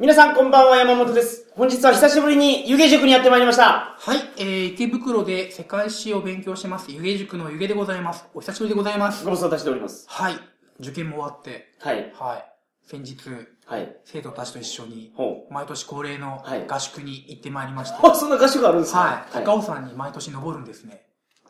[0.00, 1.52] 皆さんこんばんは、山本です。
[1.54, 3.96] 本日は久しぶりに湯気塾にやってまいりました。
[3.98, 8.24] はい、えー、池袋で世界史を勉強してます、湯気塾の湯気でございます。
[8.32, 9.26] お久しぶりでございます。
[9.26, 10.06] ご無沙汰しております。
[10.08, 10.38] はい、
[10.78, 12.14] 受験も終わって、はい。
[12.18, 12.44] はい、
[12.88, 13.18] 先日、
[13.66, 13.94] はい。
[14.06, 15.52] 生徒たちと一緒に、ほう。
[15.52, 19.00] 毎年恒例のはい合宿に行ってまいりまして、あ、そんな合宿あるんですか？
[19.00, 21.02] はい、高尾山に毎年登るんですね。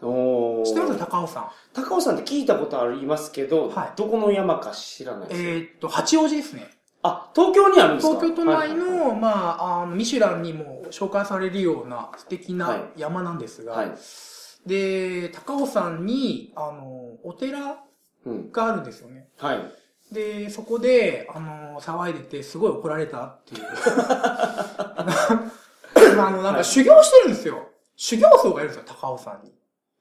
[0.02, 0.98] おー知ってます？
[0.98, 1.50] 高尾山。
[1.72, 5.40] 高尾さんって聞いたことありますけど、はいどこの山か知らないです。
[5.40, 6.68] えーっと、八王子ですね。
[7.02, 8.14] あ、東京にあるんですか？
[8.20, 9.28] 東京都内の、はいはいはいま
[9.60, 13.92] あ、あの、ミシュランにも紹介されるような素敵はない山なんですが、はい。
[14.66, 17.78] で、高尾山に、あの、お寺
[18.26, 18.52] うん。
[18.52, 19.28] があるんですよね。
[19.38, 19.72] はい。
[20.12, 23.62] で、そこで、あの、騒いでて、すごい怒られたっていう。
[26.20, 27.68] あの、なんか修行してるんですよ。
[27.96, 29.52] 修行僧がいるんですよ、高尾山に。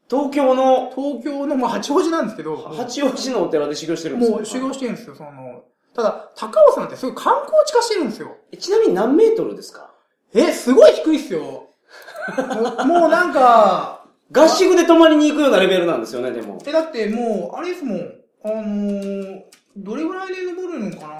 [0.09, 0.91] 東京の？
[0.95, 4.37] 東京の、まあ、八王子なんですけど、八王子のお寺で修行してるんですか？
[4.37, 5.63] もう修行してるんですよ、その、
[6.01, 8.37] ただ、高尾山ってすごい観光地化してるんですよ。
[8.51, 9.91] えちなみに何メートルですか？
[10.33, 11.41] え、すごい低いっすよ。
[11.41, 16.61] もうもうなんか、合宿で泊まりに行くようなレベルなんですよね、でも。
[16.65, 17.99] え、だってもう、あれですもん、
[18.45, 19.41] あのー、
[19.75, 21.13] どれぐらいで登るのかな？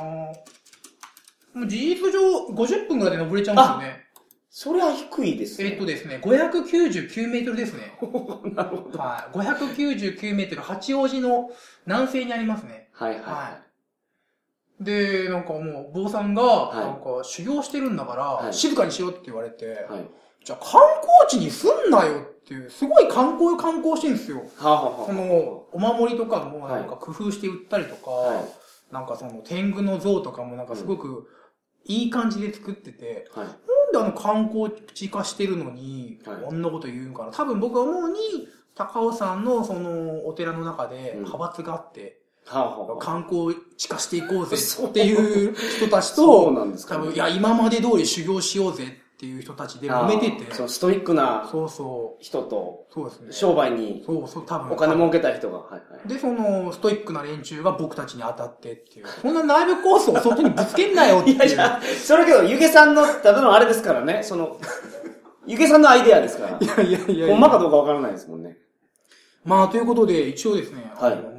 [1.62, 4.06] もう事実上50分ぐらいで登れちゃうんですよね。
[4.52, 5.72] それは低いですね。
[5.72, 7.98] えっとですね、599メートルですね。
[8.54, 9.00] なるほど。
[9.00, 9.38] はい。
[9.38, 11.50] 599メートル、八王子の
[11.86, 12.90] 南西にありますね。
[12.94, 13.22] はいはい。
[13.24, 13.69] はい。
[14.80, 20.10] で、なんかもう、坊さんが、いなんか修行してるんだから、はい静かにしろって言われて、はい。
[20.44, 20.82] じゃあ観
[21.28, 24.38] 光地にすんなよっていう、すごい観光観光してるんですよ。
[24.58, 28.46] はあ、はその、お守りとかもなんはか工夫して売ったりとか、は
[28.92, 31.28] なんかその天狗の像とかもなんかすごく
[31.86, 33.40] いい感じで作ってて、い。
[33.40, 33.48] はい。
[33.48, 33.58] なん
[33.92, 37.32] であの観光地化してるのに、はいこんなこと言うんかな。
[37.32, 42.19] 多分僕は思うに、高尾山のそのお寺の中でうん派閥があって、はあ、はあはあ、
[43.00, 48.88] 観光地化していこうぜっていう人たちと、なんですか、多分、いや、今まで通り修行しようぜっ
[49.20, 53.32] ていう人たちで揉めててそう、ストイックなそうそ人と、う、そうですね。
[53.32, 54.72] 商売にそうそう、多分。
[54.72, 55.58] お金儲けたい人が。
[55.58, 56.08] はいはい。
[56.08, 59.06] で、その、ストイックな連中が僕たちに当たってっていう。
[59.22, 61.36] そんな内部コースを外にぶつけんなよっていう。
[61.36, 64.58] いやいや、それけど、ゆげさんの、ただのあれですからね、その、
[65.46, 66.58] ゆげさんのアイデアですから。
[66.58, 68.58] いやいやいやほんまかどうかわからないですもんね。
[69.44, 71.39] まあ、ということで、一応ですね、はい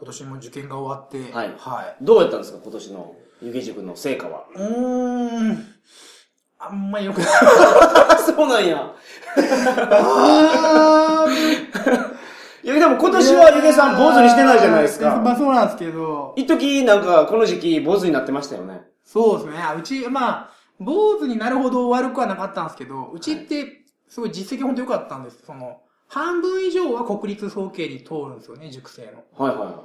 [0.00, 2.04] 今年も受験が終わって、はいはい。
[2.04, 4.44] どうやったんですか、今年のゆげ塾の成果は？
[4.54, 5.66] うーん、
[6.58, 7.28] あんまり良くない。
[8.24, 8.94] そうなんや。
[9.90, 11.26] あ
[12.62, 15.36] いや、でも今年はゆげさん坊主にしてないじゃないですまあか。
[15.36, 18.82] そうなんですけど、一時なんか、この時期坊主になってましたよね。
[19.04, 19.58] そうですね。
[19.78, 25.42] うち、まあ、坊主になるほど悪くはなかったんですけど、うちって、すごい実績本当良かったんです。
[25.46, 29.22] その、半分以上は国立総計に通るんですよね、塾生の。
[29.38, 29.84] はいはいは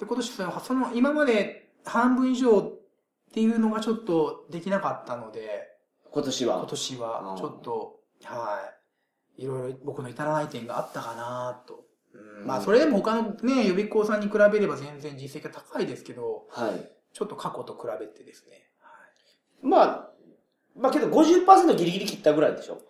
[0.00, 6.08] で、今年その、今まで半分以上っていうのがちょっとできなかったので、い。
[6.10, 6.56] 今年は？
[6.58, 8.72] 今年はちょっと、は
[9.36, 11.84] い、いろいろ僕の至らない点があったかなと。
[12.14, 16.90] うんまあ、それでも他のね、予備校さんに比べれば全然実績が高いですけど、はい。
[17.12, 18.70] ちょっと過去と比べてですね。
[18.80, 18.88] は
[19.64, 20.10] いまあ、
[20.76, 22.80] まあけど50%ギリギリ切ったぐらいでしょ？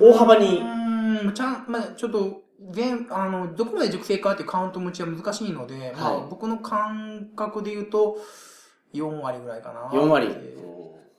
[0.00, 0.62] 大幅にう。
[0.62, 8.18] ーん、ちゃん、まあちょっと、全、あの、どこまで熟成かっていうカウント持ちは難しいので、まはいあ僕の感覚で言うと、
[8.94, 9.88] 4割ぐらいかな。
[9.88, 10.28] 4割。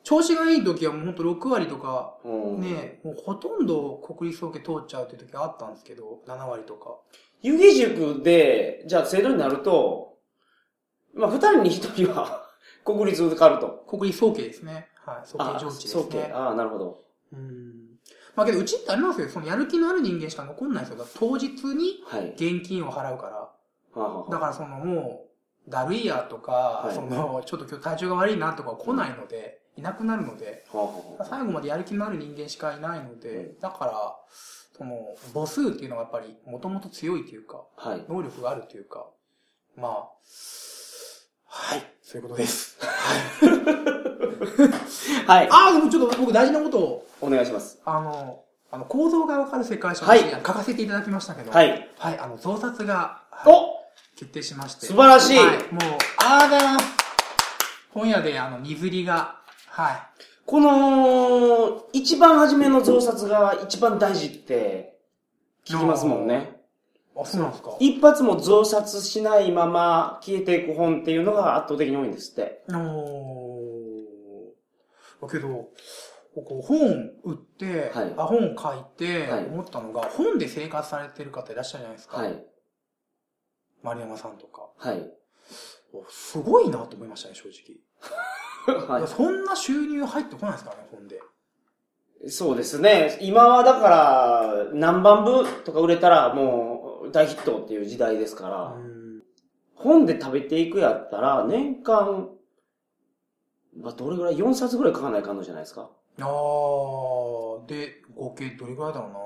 [0.04, 6.98] 調子がいい時はもうほんと6割とか、うんね、もうほとんど国立総計通っちゃうっていう時あったんですけど、7割とか。
[7.42, 10.18] 湯気塾で、じゃあ制度になると、
[11.14, 12.48] まあ二人に一人は
[12.84, 13.86] 国立受かると。
[13.88, 14.88] 国立総計ですね。
[15.06, 16.32] はい、総計あ上智ですね。
[16.34, 17.00] ああ、なるほど。
[17.34, 17.91] うん。
[18.36, 19.30] まあけど、うちってありますよ。
[19.30, 21.06] そのやる気のある人間しか残んないですよ。
[21.18, 22.32] 当日にはい。
[22.32, 23.36] 現金を払うから。
[23.36, 23.50] は
[23.96, 25.26] あはあはあだからそのも
[25.68, 30.66] う、だるいやとか、いその、 ちょっと今日体調が悪いなとか来ないので、いなくなるので、
[31.24, 34.16] 最後までやる気のある人間しかいないので、だから、
[34.78, 38.06] その、母数っていうのがやっぱり、もともと強いというか、はい。
[38.10, 39.08] 能力があるというか、
[39.76, 40.10] まあ、
[41.46, 42.78] はい、そういうことです。
[45.26, 45.48] はい。
[45.52, 47.80] ああ、でもちょっと僕大事なことを、お願いします。
[47.86, 51.90] あの、あの、構造がわかる世界史をはい書かせていただきましたけど、はい。
[51.98, 53.82] はい、あの、増刷が、はいお
[54.16, 54.86] 決定しまして。
[54.86, 55.58] 素晴らしいはい、もう、
[56.20, 56.86] ありがとうございます。
[57.92, 60.24] 本屋で、あの、荷刷りが、はい。
[60.46, 65.00] この、一番初めの増刷が一番大事って
[65.66, 66.62] 聞きますもんね。
[67.16, 72.64] あ、そうなんですか一発も増刷しないまま消えていく本っていうのが圧倒的に多いんですって。
[72.70, 73.22] おー。
[75.22, 75.70] だけど、
[76.36, 82.18] 僕本売って、はいあ本書いてはい思ったのが、本で生活されてる方いらっしゃるじゃないですか。
[82.18, 82.46] はい。
[83.84, 84.70] 丸山さんとか。
[84.78, 85.12] はい。
[85.94, 87.78] おすごいなと思いましたね、正直。
[88.88, 91.20] はいそんな収入入ってこないですからね、ほんで。
[92.28, 93.18] そうですね。
[93.22, 98.78] 今はだから、何万部とか売れたらもう大ヒットっていう時代ですから、
[99.76, 102.30] 本で食べていくやったら、年間、
[103.76, 105.90] まあ、どれぐらい ?4 冊ぐらい書かないかんのじゃないですか。
[106.20, 109.20] あー、で、合計どれぐらいだろうな。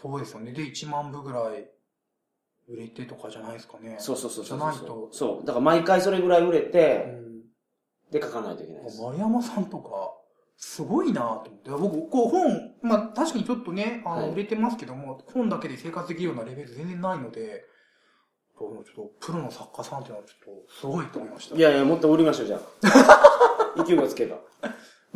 [0.00, 0.52] そうですよね。
[0.52, 1.68] で、1万部ぐらい
[2.68, 3.96] 売れてとかじゃないですかね。
[3.98, 5.46] そうそうそうそうじゃないとそう。
[5.46, 7.26] だから毎回それぐらい売れて、うん。
[8.10, 9.00] で書かないといけないです。
[9.02, 10.12] 丸山さんとか、
[10.58, 11.70] すごいなと思って。
[11.70, 17.64] 僕、こう本、まあ確かにちょっとね、あの、はい売れてますけども、本だけで生活できるようなレベル全然ないので、
[18.54, 21.56] こうちょっとプロの作家さんっていうのはちょっとすごいと思いました。
[21.56, 22.56] いやいや、もっと売りましょう、じゃ
[23.76, 23.82] あ。
[23.84, 24.38] 勢いがつけば。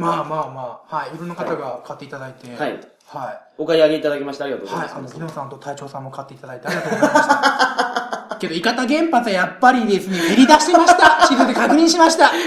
[0.00, 1.14] まあまあまあ、はい。
[1.14, 2.80] いろんな方が買っていただいて、はい。
[3.06, 3.40] はい。
[3.58, 4.98] お買い上げいただきましてありがとうございはい、ます。
[4.98, 8.36] あの、ギノさんと隊長さんも買っていただいてありがとうございました。
[8.40, 11.26] けど、イカタ原発はやっぱりですね、減り出してました。
[11.28, 12.30] 地図で確認しました。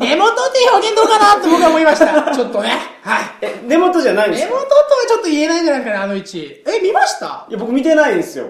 [0.00, 2.34] 根元って表現どうかなって僕は思いました。
[2.34, 2.70] ちょっとね。
[3.02, 3.24] はい。
[3.42, 4.50] え、根元じゃないんですか？
[4.54, 6.64] 根元とはちょっと言えないんじゃないかな、あの位置。
[6.66, 7.46] え、見ました？
[7.48, 8.46] いや、僕見てないんですよ。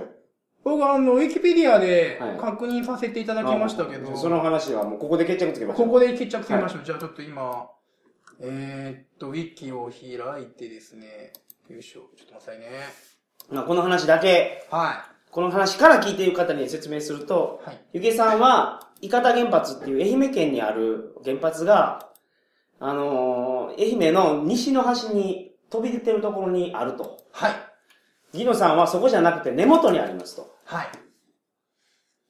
[0.64, 5.87] 僕あの、ウィキペディアではい確認させていただきましたけど、あその話はもうここで決着つけましょう。
[5.87, 6.81] ここで決着つけましょう。
[6.85, 7.67] じゃあちょっと今、
[8.42, 11.32] えー、っと、ウィキを開いてですね、
[11.69, 12.66] よいしょ、ちょっと待ってくださいね。
[13.50, 17.66] まあ、この話だけ、はこの話から聞いている方に説明すると、い。
[17.66, 17.81] はい。
[17.92, 22.10] ゆげさんは、伊方原発っていう愛媛県にある原発が、
[22.78, 27.19] あのー愛媛の西の端に飛び出てるところにあると。
[27.32, 27.52] はい。
[28.32, 30.54] ギノさんはそこじゃなくて根元にありますと。
[30.64, 30.88] はい。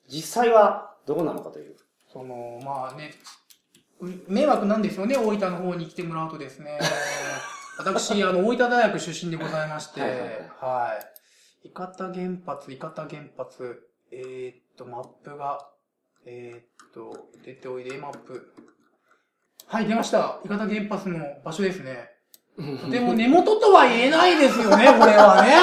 [0.08, 1.76] 実際はどこなのかという。
[2.12, 3.39] その、まあね、う
[4.28, 6.78] 迷惑なんですよね、大分の方に来てもらうとですね。
[7.78, 10.16] 私、あの、大分大学出身でございまして、はいは
[10.66, 10.94] は
[11.62, 11.68] いい。
[11.68, 15.66] 伊方原発、伊方原発、えー、っと、マップが、
[16.26, 18.52] えー、っと、出ておいで、マップ。
[19.66, 20.40] はい、出ました。
[20.44, 22.10] 伊方原発の場所ですね。
[22.56, 25.54] とても根元とは言えないですよね、これはね。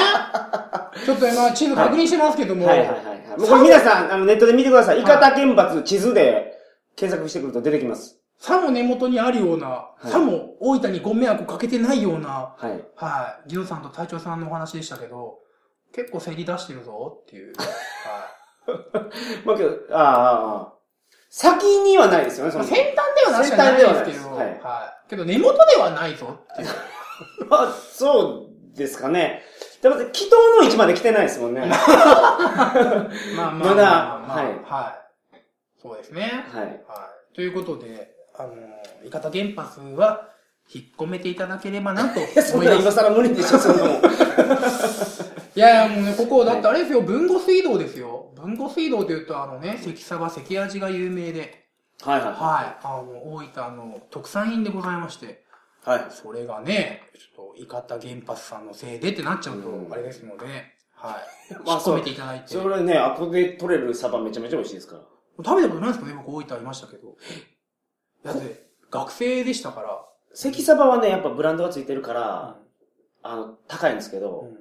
[1.04, 2.66] ちょっと今、地図確認してますけども。
[2.66, 3.38] はいはいはいはい。
[3.38, 5.00] もうこれ皆さん、あの、ネットで見てください。
[5.00, 6.56] 伊方原発地図で
[6.96, 8.17] 検索してくると出てきます。
[8.38, 12.84] さも根元にあるような、いさも大分にご迷惑をかけてないような、はい。
[12.94, 15.38] はい、ギノさんと隊長さんのお話でしたけど、
[15.92, 17.54] 結構競り出してるぞっていう。
[17.56, 17.64] は
[19.44, 20.72] まあけど、ああああ、
[21.30, 22.52] 先にはないですよね、い。
[22.52, 22.64] その。
[22.64, 25.10] まあ先端では確かにないですけど、先端ではないはい。
[25.10, 26.68] けど根元ではないぞっていう。
[27.50, 29.42] まあ、そうですかね。
[29.82, 31.62] でも、祈祷の位置まで来てないですもんね。
[31.62, 33.36] はい。
[33.36, 33.84] まあまあまあまあ、まだ
[34.34, 34.98] はい、はいは
[35.34, 35.38] い。
[35.82, 36.44] そうですね。
[36.52, 36.64] はい。
[36.64, 37.34] はい。
[37.34, 38.54] ということで、あの、
[39.04, 40.28] 伊方原発は、
[40.72, 42.76] 引っ込めていただければなと そん思います。
[42.76, 44.02] な今更無理でしょ、そんなもん。
[45.56, 48.32] いやいや、もうね、ここ、だってあれですよ、文後水道ですよ。
[48.36, 51.66] 文後水道って言うと、あのね、関サバ、関味が有名で、
[52.02, 52.28] はいはい。
[52.30, 55.44] はい、あの、大分の特産品でございまして、
[55.84, 56.06] はい。
[56.10, 60.46] それがね、ちょっと、伊方原発さんのせいでってなっちゃうとう、んあれですので、
[60.94, 61.16] は
[61.50, 61.54] い。
[61.64, 62.48] まあ引っ込めていただいて。
[62.48, 65.02] それね、あここで取れるサバめちゃめちゃ美味しいですから。
[65.44, 67.16] 食べたことないですかね、僕大分いましたけど。
[68.24, 70.04] だって、学生でしたから。
[70.34, 72.56] 関サバはね、やっぱブランドがついてるから、
[73.22, 74.58] あの、高いんですけど、うん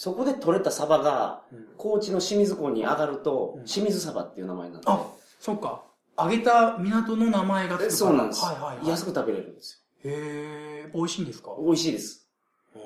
[0.00, 4.86] そこで取れたサバが、うん高知の清水港に上がると、うん清水サバっていう名前なんで。
[4.86, 5.04] あ、
[5.40, 5.82] そっか。
[6.16, 8.44] 揚げた港の名前がつくそうなんです。
[8.44, 8.88] はいはいはい。
[8.88, 11.50] 安く食べれるんですへえ、美味しいんですか？
[11.50, 11.58] よ。
[11.64, 12.28] 美味しいです。
[12.76, 12.82] うん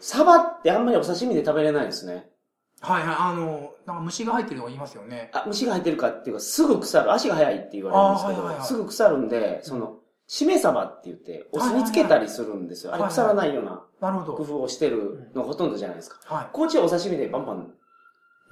[0.00, 2.30] サバってあんまりお刺身で食べれないですね。
[2.80, 5.30] はいはい、あの、なんか虫が入ってるとか言いますよね。
[5.32, 7.12] あ、虫が入ってるかっていうか、すぐ腐る。
[7.12, 9.96] 足が速いって言われるんですけど、はいはいはいすぐ腐るんで、その、
[10.28, 12.92] しめサバって言って、お酢につけたりするんですよ。
[12.92, 13.82] はいはいあれ腐らないような。
[14.00, 16.34] 工夫をしてるのがほとんどじゃないですか。
[16.34, 16.48] はい。
[16.52, 17.74] 高知はお刺身でバンバン、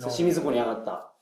[0.01, 1.13] な清水港に上がった。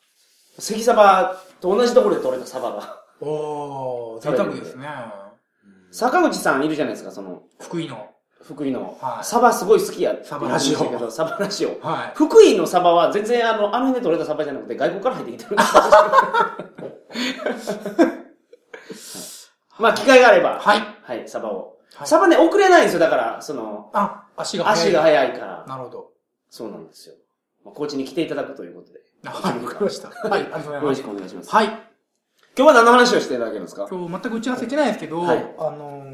[0.58, 3.02] 関サバと同じところで取れたサバが。
[3.20, 4.88] おー、贅沢ですね。
[5.90, 8.13] 坂口さんいるじゃないですか、その、福井の。
[8.46, 8.96] 福井の。
[9.00, 11.78] はいサバすごい好きやサバラジオサバラジオ。
[11.80, 12.12] はい。
[12.14, 15.82] 福井のサバは全然あの、あの辺で取れたサバじゃなくて外国から入ってきてるんですよ。
[19.80, 20.80] まあ、機会があれば、はい。
[21.02, 21.78] はい、サバを。
[21.94, 24.68] はいサバね、遅れないんですよ、だから、その、あ、足が。
[24.68, 25.64] 足が速いから。
[25.68, 26.10] なるほど。
[26.50, 27.14] そうなんですよ。
[27.64, 29.00] まあ、高知に来ていただくということで。
[29.24, 30.08] はい、わかりました。
[30.28, 31.02] はい、ありがとうございよろします。
[31.04, 31.50] くお願いします。
[31.50, 31.66] はい。
[31.66, 31.78] 今
[32.56, 33.86] 日は何の話をしていただけるんですか？
[33.90, 36.04] 今日全く打ち合わせしてないですけど、はいあのー、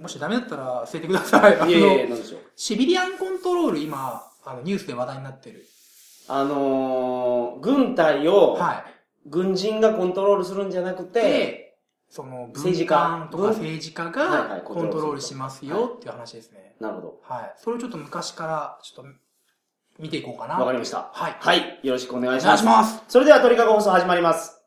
[0.00, 1.56] もしダメだったら教えてください。
[1.56, 2.40] あのいえいえ、なんでしょう。
[2.56, 5.66] シビリアンコントロール、今、あの、ニュースで話題になってる。
[6.28, 8.84] あのー、軍隊を、はい。
[9.26, 11.78] 軍人がコントロールするんじゃなくて、で、
[12.10, 16.76] その、政治家文官とか文政治家はいがはいコントロールしますよっていう話ですね。
[16.80, 17.20] なるほど。
[17.22, 17.54] はい。
[17.58, 19.10] それをちょっと昔から、ちょっと、
[19.98, 20.54] 見ていこうかな。
[20.54, 21.10] わかりました。
[21.12, 21.36] はい。
[21.38, 21.80] はい。
[21.82, 22.60] よろしくお願いお願いします。
[22.60, 23.02] します。
[23.08, 24.57] それでは鳥かご放送始まります。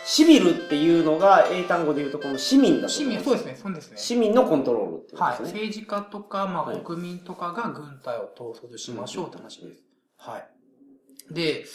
[0.05, 3.19] シビルっていうのが英単語で言うとこの市民だと市民。
[3.21, 3.97] そうですね、そうですね。
[3.97, 5.37] 市民のコントロールってことはい。
[5.39, 5.59] ですね。
[5.67, 9.83] 政治家とか、まあ、はい国民とかが軍隊を統率しましょうって話です。
[10.17, 11.33] はい。
[11.33, 11.65] で、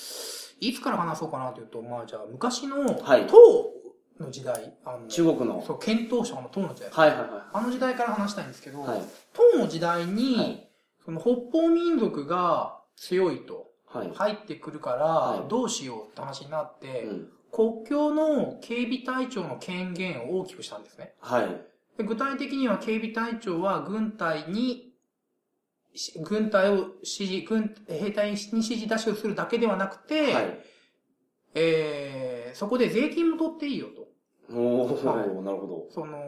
[0.61, 3.37] いつから話そうかなというと、まあ、じゃあ、昔の、はい唐
[4.19, 5.65] の時代、あの、中国の。
[5.67, 8.87] そう、遣唐使の唐の時代、はいはいはあの時代から話したいんですけど、い。
[8.87, 9.03] はい。
[9.33, 10.67] 唐の時代に、はい
[11.03, 14.13] その北方民族が強いとはい。
[14.15, 21.15] 入ってくるから、はいどうしようって話になって、うん国境の警備隊長の権限を大きくしたんですね。
[21.21, 21.47] はい。
[21.99, 24.95] で具体的には警備隊長は軍隊に、
[25.95, 30.61] し軍隊を指示、軍、兵隊に指示出しをするだけではなくて、はい。
[31.55, 34.09] えー、そこで税金も取っていいよと。
[34.53, 36.19] おー、はいなるほその、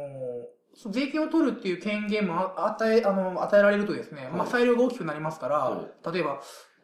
[0.75, 6.41] そ税金を取るっていう権限もあ与え、あの、与えられるとですね、まあ、はい裁量が大きくなりますから、は例えば、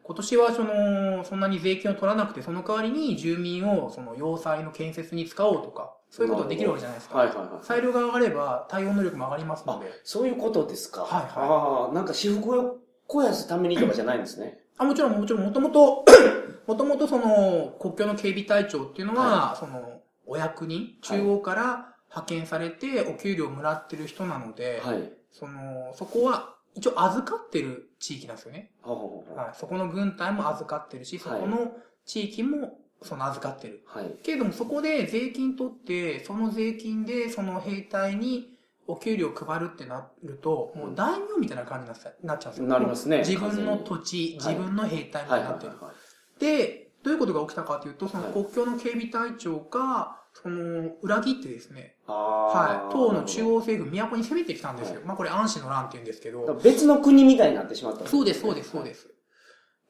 [0.09, 7.13] 今年はその、そんなに税金を取らなくて、その代わりに住民をその要塞の建設に使おうとか、そういうことができるわけじゃないですど。
[7.13, 7.19] か。
[7.19, 7.47] はいはいはい。
[7.63, 9.85] 裁量が上がれば対応能力も上がりますので。
[10.03, 11.01] そういうことですか。
[11.03, 14.57] はいはいああ、なんか私服を肥やすためにとかじゃないんですね。
[14.79, 16.05] あ、もちろん、もちろん、もともと、
[16.65, 25.13] もともとその、国境の警備隊長っていうのは、その、お役人、中央から派遣されて、お給料をもらってる人なので、はい。
[25.29, 28.71] その、そこは、一応預かってる地域なんですよね。
[28.83, 29.57] はい。
[29.57, 31.73] そこの軍隊も預かってるし、そこの
[32.05, 33.83] 地域も、その預かってる。
[33.85, 34.15] はい。
[34.23, 38.55] けれども、そこで税金取って、その税金で、その兵隊に、
[38.87, 42.67] お給料配るってなると、もう大名みたいな感じになっちゃうんですよ。
[42.67, 45.73] なりますね自分の完土地、はい自分の兵隊みたはいいになってる。
[45.79, 45.93] は
[46.39, 53.55] で、どういうことが起きたかというと、そのはい国境の警備隊長が、その、裏切ってですね、あはい、唐の中央。
[53.55, 54.95] 央政府、都に攻めてきたんですよ。
[54.95, 59.07] はいまあこれ安史の乱って言うんですけど、別の国みたいになってしまったんそうです、そうです、そうです。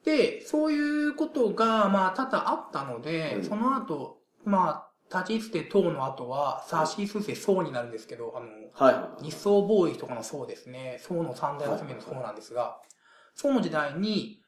[0.04, 9.24] で、そういうことが、まあ多々あったので、うんその後、まあ、立ち捨て唐の後は、さしすせ宋になるんですけど、あの、はいはい。
[9.24, 10.98] 日宋貿易とかの宋ですね。
[11.02, 12.80] 宋の三大発明の宋なんですが、
[13.34, 14.40] 宋の時代に、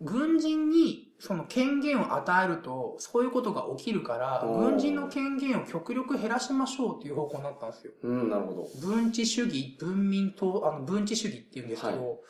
[0.00, 7.92] 軍人にその権限を与えると、そういうことが起きるから、軍人の権限を極力減らしましょうっていう方向になったんですよ。
[8.02, 8.68] うん、なるほど。
[8.86, 12.20] 文治主義、文民党、あの、文治主義って言うんですけど、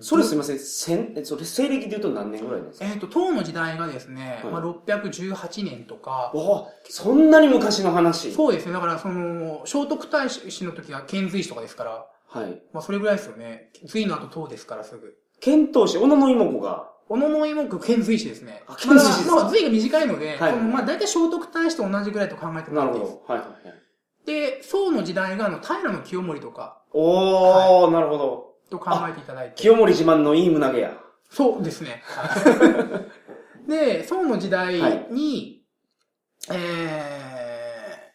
[0.00, 2.84] それすみません、千、え、それ西暦で言うと何年ぐらいですか？
[2.86, 8.32] えっ、と、唐の時代がですね、はいまあ、618年とか、おそんなに昔の話。
[8.32, 12.62] そうですね、だからその、聖徳太子の時は遣隋使とかですから、はい。
[12.72, 13.70] まあそれぐらいですよね。
[13.86, 15.16] 隋の後唐ですからすぐ。
[15.40, 18.62] 遣唐使、小野の妹子が、小野の妹子、遣隋使ですね。
[18.66, 23.18] あ遣隋使まあ、まあ、隋が短いので、はいまあ、大体聖徳太子と同じぐらいと考えてもらっていいです。
[23.28, 23.34] なるほど。
[23.34, 23.78] はいはいはい。
[24.26, 28.48] で、宋の時代が、あの、平清盛とか、おー、なるほど。
[28.70, 29.62] と考えていただいて。
[29.62, 30.98] 清盛自慢のいい胸毛や。
[31.30, 32.02] そうですね。
[33.66, 35.64] で、宋の時代に、
[36.50, 38.12] え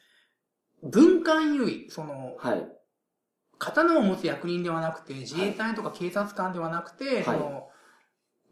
[0.84, 2.68] ー、文官優位、その、はい。
[3.60, 7.70] 刀を持つ役人ではなくて、自衛隊とか警察官ではなくて、いその、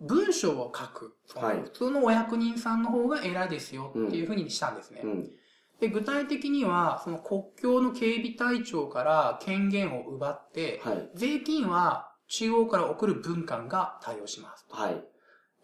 [0.02, 1.16] 文章を書く。
[1.36, 5.02] はい普通のお役人さんの方が偉いですよっていうふうにしたんですね。
[5.04, 5.32] うん。
[5.80, 11.10] で、具体的には、その国境の警備隊長から権限を奪って、はい。
[11.16, 14.66] 税金は中央から送る文官が対応します。
[14.70, 15.04] はい。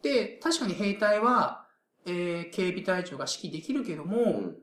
[0.01, 1.65] で、確かに兵隊は、
[2.05, 4.57] えー、警備隊長が指揮できるけども、うん。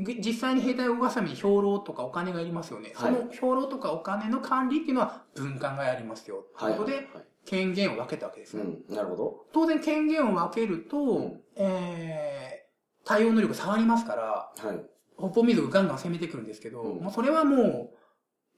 [0.00, 2.92] ぐ実際に兵隊を動かすために兵糧とかお金がいりますよね。
[2.94, 6.46] はいその兵糧とかお金の管理っていうのは文官がやりますよ。
[6.54, 6.72] はい。
[6.72, 7.04] そこではい
[7.46, 8.62] 権限を分けたわけですね。
[8.62, 8.94] うん。
[8.94, 9.46] なるほど。
[9.52, 14.84] 当然権限を分けると、んえー、対応能力下がりますから、はい。
[15.18, 17.96] 北方民族ガンガン攻めてくるんですけど、うんもうそれはもう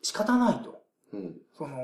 [0.03, 0.83] 仕方ないと。
[1.13, 1.37] うん。
[1.57, 1.77] その、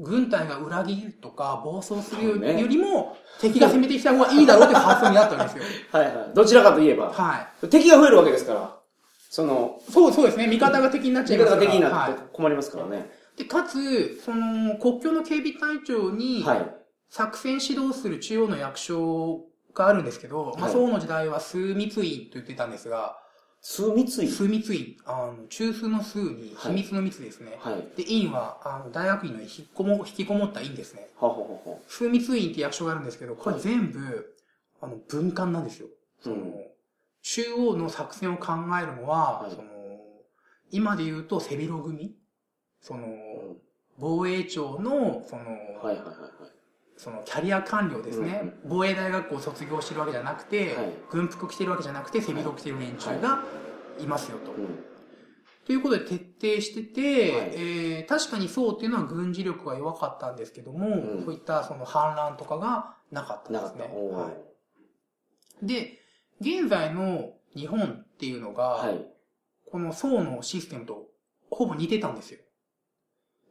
[0.00, 5.64] 軍隊が裏切るとか暴走するよりも、敵が攻めてきた方がいいだろうという発想になったんですよ。
[5.90, 6.34] はいはい。
[6.34, 7.66] どちらかといえば、はい。
[7.68, 8.78] 敵が増えるわけですから、
[9.30, 10.46] その、そう、そうですね。
[10.46, 11.62] 味方が敵になっちゃいますから。
[11.62, 13.10] 味方が敵になはいって困りますからね。
[13.38, 16.74] で、かつ、その、国境の警備隊長に、はい。
[17.08, 23.16] 作戦指導する中央の役所があるんですけど、まあ、はい宋の時代は枢密院と言ってたんですが、
[23.62, 24.28] 枢密院。
[24.28, 27.56] 枢密院、あの、中枢の枢にはい秘密の密ですね。
[27.60, 27.88] はい。
[27.96, 31.08] で、院は、あの、大学院の引きこも、引きこもった院ですね。
[31.18, 31.78] はははは。
[31.88, 34.36] 枢密院って役所があるんですけど、これはい全部、
[34.80, 35.88] あの、文官なんですよ。
[36.20, 36.54] その、うん
[37.20, 39.64] 中央の作戦を考えるのは、はいその、
[40.70, 42.14] 今で言うと背広組？
[42.80, 43.08] その、
[43.98, 45.42] 防衛庁の、その、
[45.82, 46.58] はいはいはいはい。
[46.96, 53.44] そのキャリア官僚ですね、防衛大学校を卒業してるわけじゃなくて、はい軍服着てるわけじゃなくて、背広着てる連中が
[54.00, 54.52] いますよと。
[54.52, 54.84] うん。
[55.64, 57.02] ということで徹底してて、
[57.36, 63.52] はいえー確かにそうっていうのは軍事力が弱かったんですけども、うんそういったその反乱とかがなかったん。
[63.52, 63.90] ですね。
[63.92, 64.30] は
[65.62, 66.00] い、で、
[66.40, 69.06] 現在の日本っていうのが、はい。
[69.70, 71.08] この宋のシステムと
[71.50, 72.40] ほぼ似てたんですよ。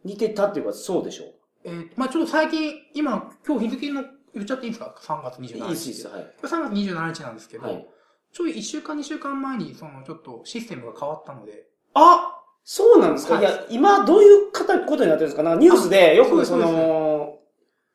[0.07, 1.25] 似てたっていうか、そうでしょ？
[1.63, 5.53] えーまあちょっと最近、今、今日日付の言っちゃっていいですか ?3 月27日。
[5.53, 6.07] いいです。
[6.07, 6.23] はい。
[6.23, 7.87] これ3月27日なんですけど、はい。
[8.33, 12.33] ちょい1週間2週間前に、そのちょっとシステムが変わったので、あ
[12.63, 15.43] そうなんですか、はいい、や、今どういう方ことになってるんですか？
[15.43, 17.39] なんかニュースでよくその、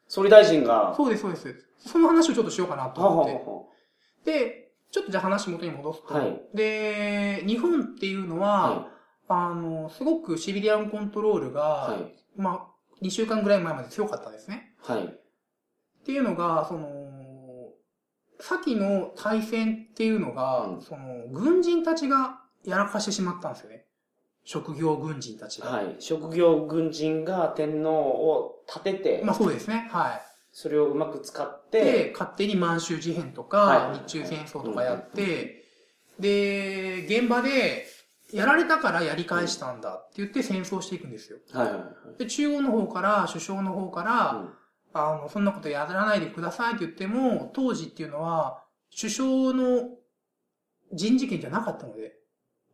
[0.09, 1.55] 総理大臣が、はそうです、そうです。
[1.79, 3.33] その話をちょっとしようかなとはは思って。
[3.35, 8.89] はで、ちょっとじゃあ話元に戻すと、はいで、日本っていうのは、は
[9.33, 14.75] あの、すごくシビリアンコントロールが、はいまあ、2週間ぐらい前まで強かったんですね。
[14.89, 14.93] い。
[14.93, 15.05] はい。
[15.05, 15.11] っ
[16.05, 16.89] ていうのが、その、
[18.41, 23.87] 先の対戦っていうのが、うんその、軍人たちがやらかしてしまったんですよね。
[24.45, 25.71] 職業軍人たちが。
[25.71, 25.97] はい。
[26.01, 29.89] 職業軍人が天皇を立てて、まあそうですね。
[29.93, 30.23] はい。
[30.51, 35.65] それをうまく使っでて、、勝手に満州事変とはいか、日中戦争とかやって、
[36.19, 37.87] で、現場で、
[38.33, 41.39] やられたからやり返したんだって言って戦争していくんですよ。
[41.53, 41.85] はいはいは
[42.17, 42.19] い。
[42.19, 44.55] で、中央の方から、首相の方から、うん
[44.95, 48.63] あの、そんなことやらないでくださいって言っても、当時っていうのは、
[48.99, 49.89] 首相の
[50.93, 52.19] 人事権じゃなかったので、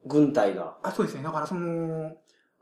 [0.05, 0.79] 軍隊が。
[0.83, 1.23] あ、そうですね。
[1.23, 2.17] だからその、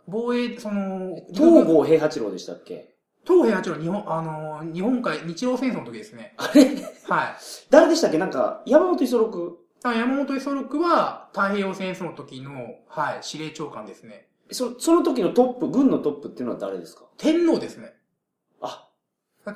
[0.07, 2.97] 防衛、その、東郷平八郎でしたっけ？
[3.27, 6.35] 東平八郎日本、あの、日本海、日露戦争の時ですね。
[6.37, 6.65] あれ？
[7.09, 7.37] はい。
[7.71, 8.19] 誰でしたっけ？
[8.19, 9.66] なんか、山本五十六？
[9.91, 14.29] あ山本五十六は、太平洋戦争の時の、はい、司令長官ですね。
[14.51, 17.05] そ、その時のトップ、軍のトップっていうのは誰ですか？
[17.19, 17.95] 天皇ですね。
[18.61, 18.89] あ、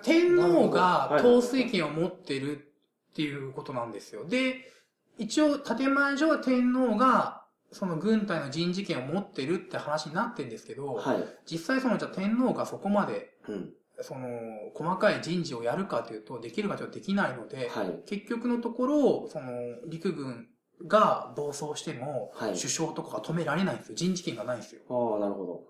[0.03, 4.25] 天皇が統帥権を持ってるっていうことなんですよ。
[4.25, 4.73] で、
[5.19, 11.25] 一応、建前上は天皇が、その軍隊の人事権を持ってるって話になってるんですけど、はい。
[11.47, 13.71] 実際その、じゃあ天皇がそこまで、うん。
[14.03, 14.29] その、
[14.75, 18.03] 細かい人事をやるかというと、できるかというとできないので、はい。
[18.07, 19.51] 結局のところ、その、
[19.89, 20.49] 陸軍
[20.87, 23.95] が暴走しても、はい首相とかが止められないんですよ。
[23.95, 24.83] 人事権がないんですよ。
[24.89, 25.67] ああ、なるほ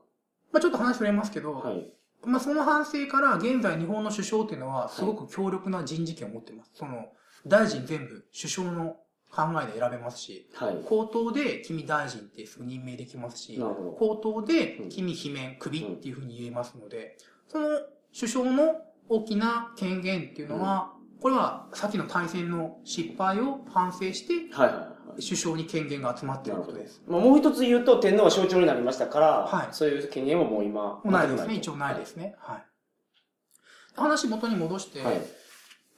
[0.52, 1.58] まあちょっと話それますけど、ど。
[1.60, 1.92] はい。
[2.24, 6.72] まあその反省から現在日本の首相っていうのはすごく強力な人事権を持ってます。
[6.74, 7.06] その、
[7.46, 8.96] 大臣全部首相の
[9.30, 10.76] 考えで選べますし、はい。
[10.84, 13.58] 口頭で君大臣ってすぐ任命できますし。
[13.98, 17.16] 口頭でうん君罷免、首っていうふうに言えますので、
[17.48, 17.80] その
[18.12, 24.82] 首相の大きな権限っていうのは、これはさっきの対戦の失敗を反省して、はいはいは
[25.18, 25.22] い。
[25.22, 27.02] 首相に権限が集まっていることです。
[27.06, 31.46] まあ、もう一つ言うと、天皇は象徴になりましたから、はいそういう権限はもう今、もうないですね。
[31.46, 32.34] と一応ないですね。
[32.38, 32.64] はい。
[33.96, 35.20] 話元に戻して、はい。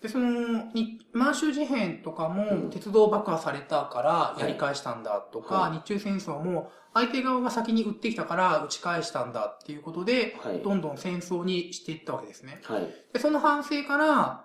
[0.03, 10.59] で、その、に満州事変とかうんも、鉄道爆破されたからやり返したんだとか、は日中戦争も、相手側が先に撃ってきたから撃ち返したんだっていうことで、はい。
[10.59, 12.61] どんどん戦争にしていったわけですね。
[12.65, 12.89] はい。
[13.13, 14.45] で、その反省から、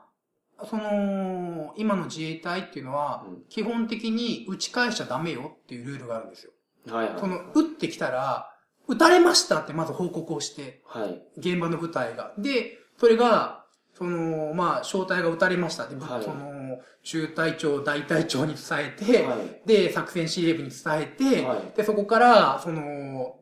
[0.70, 6.52] その、今の自衛隊っていうのは、うん基本的に撃ち返しちゃダメよっていうルールがあるんですよ。
[6.86, 8.54] その、撃ってきたら、
[8.88, 11.22] 撃たれましたってまず報告をして、はい。
[11.38, 12.34] 現場の部隊が。
[12.38, 13.57] で、それが、
[13.98, 19.68] その、まあ、小隊が撃たれましたって、はいその、中隊長、大隊長に伝えて、はい。
[19.68, 23.38] で、作戦司令部に伝えて、はいで、そこから、その、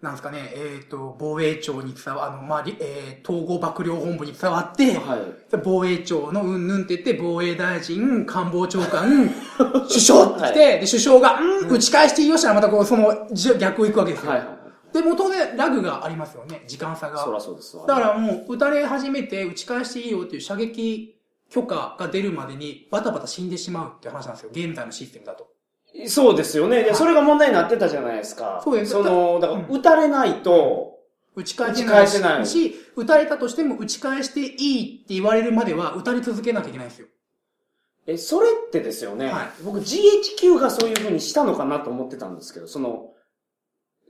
[0.00, 4.98] なんですかね、えっ、と、防衛庁に伝わ、あの、まあ、りえー統合幕僚本部に伝わって、
[5.62, 9.30] 防衛庁のうんぬんって言って、防衛大臣、官房長官、
[9.86, 14.32] 首相って来て、で、首相が、うん、打ち返していいよしたらまたこう、その、じ逆を行くわけですよ。
[14.32, 14.61] はい。
[14.92, 15.02] はい。
[15.02, 17.24] で、元でラグがありますよね、時間差が。
[17.24, 17.86] そらそうですわ。
[17.86, 21.16] だからもう、撃たれ始めて打ち返していいよっていう射撃
[21.50, 24.50] 許可が出るまでにバタバタ死んでしまうっていう話なんですよ。
[24.52, 25.48] 現在のシステムだと。
[26.06, 26.82] そうですよね。
[26.82, 28.60] で、はいそれが問題になってたじゃないですか。
[28.64, 30.98] そうですその、だから、うん撃たれないと、
[31.34, 37.08] 打ち返せないし、返せないし撃たれたとしても打ち返していいって言われるまでは撃たれ続けなきゃいけないんですよ。
[38.06, 39.26] え、それってですよね。
[39.26, 43.11] はい僕 GHQ がそういう風にしたのかなと思ってたんですけど、その、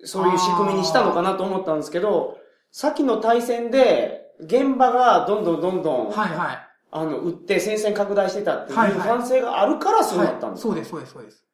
[0.05, 2.39] そういう仕組みにしたのかなと思ったんですけど、
[2.71, 6.69] 先の対戦で、現場がどんどんどんどん、はいはい。
[6.91, 11.45] あの、撃って戦線拡大してたっていう反省があるからそうなったんですか、はいそうです、そうです、そうです。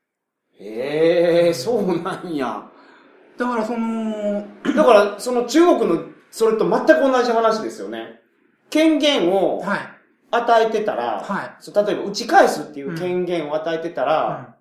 [0.60, 2.64] へえ、そうなんや。
[3.36, 8.20] だからその、だから、その中国の、それと全く同じ話ですよね。
[8.70, 9.80] 権限をはい。
[10.30, 11.56] 与えてたら、はい。
[11.60, 14.58] そう例えば打ち返すっていう権限を与えてたら、うん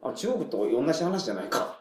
[0.00, 1.77] あ中国と同じ話じゃないか。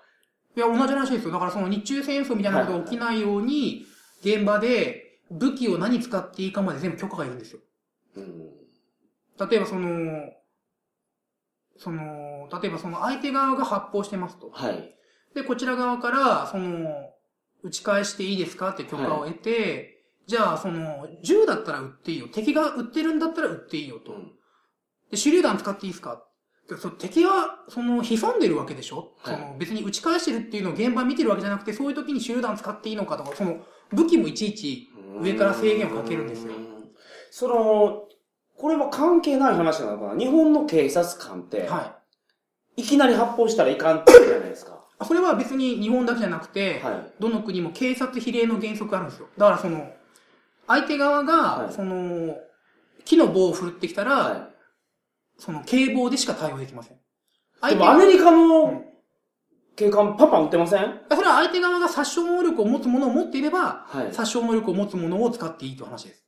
[0.57, 1.31] いや、同じ話ですよ。
[1.31, 3.85] だからその日中戦争みたいなことが起きないように、
[4.21, 7.59] 現場で武器を何使っていいかまで全部許可がいるんですよ。
[8.15, 9.47] うん。
[9.49, 10.31] 例えばその、
[11.77, 14.49] その、例えばその相手側が発砲してますと。
[14.51, 14.95] はい。
[15.35, 16.89] で、こちら側から、その、
[17.61, 22.27] 打ち返していいですかって許可を得て、じゃあ、その、銃だったら撃っていいよ。
[22.33, 24.13] 敵が撃ってるんだったら撃っていいよと。
[24.13, 24.31] うん
[25.09, 26.26] で、手榴弾使っていいですか
[26.69, 33.57] でそ敵は、その、潜んでるわけでしょ、はいその、別に打ち返してるっていうのを現場見てるわけじゃなくて、そういう時に手榴弾使っていいのかとか、その、
[33.93, 34.89] 武器もいちいち、
[35.21, 36.67] 上から制限をかけるんですようん
[37.31, 38.03] その、
[38.57, 40.19] これは関係ない話なのかな？
[40.19, 41.95] 日本の警察官って、は
[42.75, 42.81] い。
[42.81, 44.83] いきなり発砲したらいかんってじゃないですか。
[44.97, 47.13] あそれは別に日本だけじゃなくて、はい。
[47.19, 49.27] どの国も警察比例の原則があるんですよ。
[49.37, 49.91] だからその、
[50.65, 52.35] 相手側が、はいその、
[53.05, 54.49] 木の棒を振るってきたら、は
[55.37, 56.97] その警棒でしか対応できません。
[57.63, 57.69] い。
[57.69, 58.83] でもアメリカうんの
[59.75, 61.01] 警官パンパン撃ってません？
[61.09, 64.13] それは相手側が殺傷能力を持つものを持っていれば、はい。
[64.13, 66.23] 殺傷能力を持つものを使っていいという話です。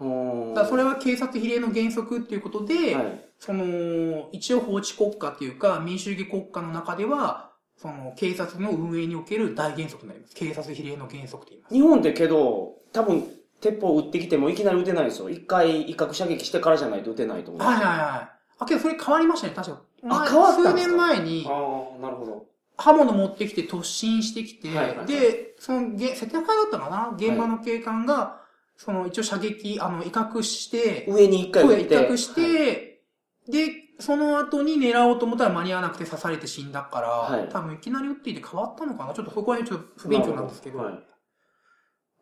[0.00, 3.24] うんだそれは警察比例の原則っていうことで、はい。
[3.38, 10.34] その、一応法治国家っていうか民主主義国家の中では、その警察の運営における大原則になります。
[10.34, 11.74] 警察比例の原則って言います。
[11.74, 13.28] 日本ってけど、多分、
[13.60, 15.30] 鉄砲撃ってきてもいきなり撃てないんですよ。
[15.30, 17.62] 一回威嚇射撃してからじゃないと撃てないと思う。
[17.62, 18.33] はいはいはい。
[18.58, 19.82] あ、けどそれ変わりましたね、確か。
[20.02, 22.46] 前変わった数年前にあ、あ、なるほど。
[22.76, 24.68] 刃物持ってきて突進してきて、
[25.06, 27.16] で、その、げ世田谷だったかな？
[27.16, 28.40] 現場の警官が、
[28.76, 32.08] その、一応射撃、あの、威嚇して、上に一回声威撃って。
[32.10, 33.02] 嚇して、
[33.48, 37.48] で、その後に狙おうと思ったら間に合わなくて刺されて死んだから、はい。
[37.48, 39.14] 多分いきなり撃っていて変わったのかな？
[39.14, 40.98] ちょっとそこはちょっと不勉強なんですけど、はい。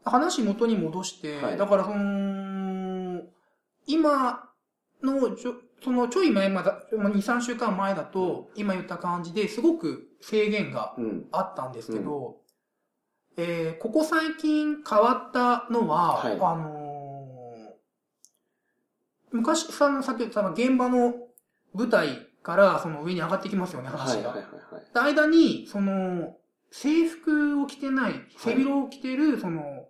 [0.04, 1.56] 話元に戻して、はい。
[1.56, 3.22] だからその、
[3.86, 4.50] 今
[5.02, 11.26] のちょ、そのちょい前まだ、まあ2、3週間前だと、今言った感じですごく制限がうん。
[11.32, 12.36] あったんですけど、
[13.36, 16.92] えーここ最近変わったのは、はいあのー
[19.32, 21.14] 昔さ、さっき言った現場の
[21.74, 24.28] 舞台からその上に上がってきますよね、はい話が。
[24.30, 24.94] はいはいはい。
[24.94, 26.36] で間に、その、
[26.70, 29.88] 制服を着てない、背広を着てる、その、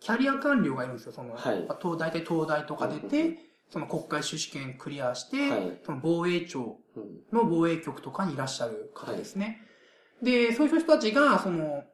[0.00, 1.12] キャリア官僚がいるんですよ。
[1.12, 3.38] その、はいまあ東大体東大とか出うんうんて、
[3.70, 9.60] その国会出試験クリアして、はいその防衛庁うんの防衛局とかにいらっしゃる方ですね。
[10.22, 11.84] で、そういう人たちが、その、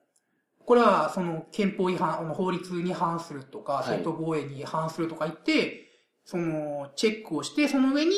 [0.65, 5.91] これはその憲法違反、法律に反するとか、はい正当防衛に反するとか言って、
[6.25, 8.13] その、チェックをして、その上に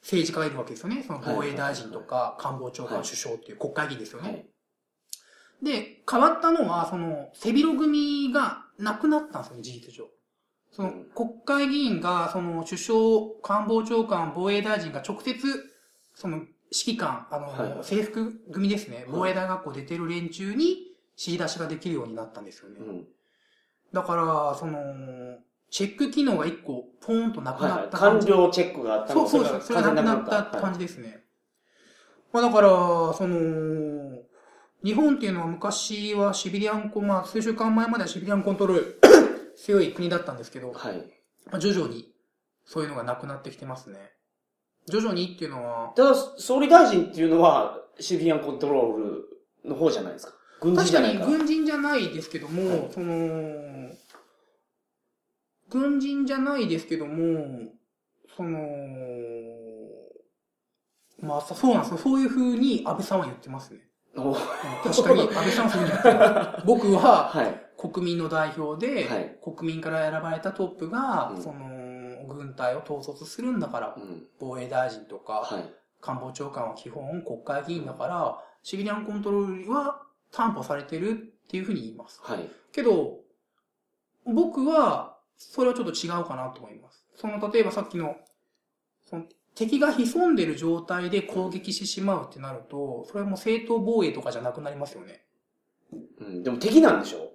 [0.00, 1.04] 政治家がいるわけですよね。
[1.06, 4.30] その防衛大臣とか、官房長官、はい首相っていう国会議員ですよね。
[4.30, 4.46] はい。
[5.62, 10.08] で、変わったのは、その、背広組がなくなったんですよね、事実上。
[10.72, 12.98] そのうん、国会議員が、その、首相、
[13.42, 15.34] 官房長官、防衛大臣が直接、
[16.14, 16.38] その、
[16.72, 20.68] 指揮官、あの、はい制服組ですね、い防衛大学校出てる連中に
[21.16, 22.76] 指示出しができるようになったんですよね。
[22.78, 23.06] うん。
[23.92, 24.78] だから、その、
[25.70, 27.62] チェック機能が一個、ポーンとなく。
[27.62, 28.26] なった感じ。
[28.28, 29.68] 官僚チェックがあったのそうそうです。
[29.68, 31.24] それがなくなった感じですね。
[32.32, 34.22] まあだから、その、
[34.84, 38.99] 日本っていうのは昔はシビリアンコ、まあ数週間前まではシビリアンコントロール
[39.56, 40.96] 強い国だったんですけど、はい。
[41.46, 42.12] まあ、徐々に
[42.64, 43.98] そういうのがなくなってきてますね。
[44.88, 50.32] 徐々にっていうのは、ただ、総理大臣っていうのは、シビリアンコントロールの方じゃないですか。
[50.60, 51.38] 軍事確かにじゃないから。
[51.38, 53.90] 軍人じゃないですけども、はいその、
[55.68, 57.72] 軍人じゃないですけども、
[58.36, 58.58] その、
[61.20, 61.98] まあ、そうなんですよ。
[61.98, 63.80] そういう風に安倍さんは言ってますね。
[64.16, 64.34] お
[64.82, 66.66] 確かに、安倍さんはそういう風に言ってます。
[66.66, 67.69] 僕は、はい。
[67.80, 74.26] 国民の代表で、はい国民から選ばれたトップが、うんその、軍隊を統率するんだから、うん。
[74.38, 75.74] 防衛大臣とか、はい。
[76.00, 81.14] 官房長官は基本国会議員だから、シビリアンコントロールは担保されてるっ
[81.48, 82.20] ていうふうに言います。
[82.22, 82.48] はい。
[82.72, 83.20] けど、
[84.24, 87.06] 僕は、それはちょっと違うかなと思います。
[87.16, 88.16] その、例えばさっきの、
[89.08, 95.24] その敵が潜んでる状態で攻撃してしまうってなると、それはもう正当防衛とかじゃなくなりますよね。
[96.18, 96.42] うん。
[96.42, 97.29] でも敵なんでしょ？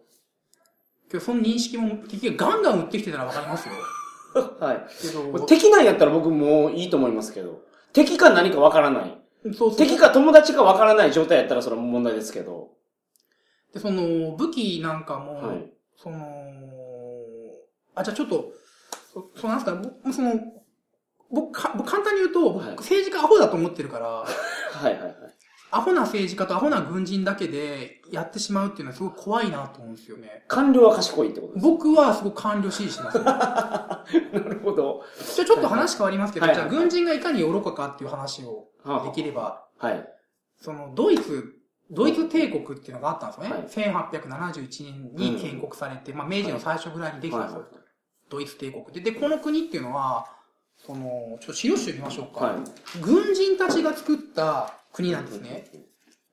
[1.16, 3.74] けど、その認識も敵がガンガン撃ってきてたらわかりますよ。
[4.60, 4.86] はい。
[5.02, 7.64] けど、敵なんやったら僕もういいと思いますけど。
[7.94, 9.18] 敵か何かわからない。
[9.54, 9.76] そうそう。
[9.78, 12.72] 敵か友達かわからない状態やったらそれは問題ですけど。
[13.74, 15.72] で、その、武器なんかも、はい。
[15.96, 16.18] その、
[17.96, 18.52] あ、じゃあちょっと、
[19.14, 20.34] そそうなんすか、僕、その、
[21.32, 24.28] 僕、か僕簡単に言うと、僕、はい政治家アホだと思ってるから、 は
[24.90, 25.16] いはいはい。
[25.76, 30.44] アホな政治家とアホな軍人だけでやってしまうっていうのはすごい怖いなと思うんですよね。
[30.48, 31.64] 官僚は賢いってことです。
[31.64, 33.24] 僕はすごく官僚支持してます、ね。
[33.26, 35.04] なるほど。
[35.36, 38.68] じゃあちょっと話変わりますけど、はいじゃあ軍人がいかに愚かかっていう話を
[39.04, 40.10] できれば、はい。
[40.58, 41.56] そのドイツ
[41.92, 43.52] ドイツ帝国っていうのがあったんですよね。
[43.52, 47.60] はい1871年に建国されて、まあ明治の最初ぐらいにできたんですよ。
[47.60, 47.86] はい
[48.30, 49.02] ドイツ帝国で。
[49.02, 50.26] で、この国っていうのは、
[50.78, 52.46] その、ちょっと資料集見ましょうか。
[52.46, 52.56] はい。
[53.02, 55.66] 軍人たちが作った国なんですね。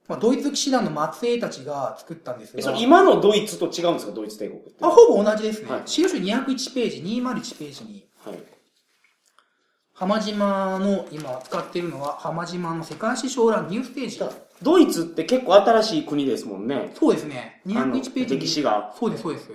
[0.09, 2.77] まあ、ドイツ騎士団の末裔たちが作ったんですが。
[2.77, 4.12] 今のドイツと違うんですか？
[4.12, 4.72] ドイツ帝国って。
[4.81, 5.70] あ、ほぼ同じですね。
[5.70, 8.38] はい資料集201ページ、201ページに、はい。
[9.94, 14.20] 浜島の、今使っているのは、浜島の世界史将来ニューステージ。
[14.62, 16.92] ドイツって結構新しい国ですもんね。
[16.98, 17.62] そうですね。
[17.66, 18.38] あの201ページ。
[18.38, 18.94] 歴史が。
[18.98, 19.51] そうです、そうです。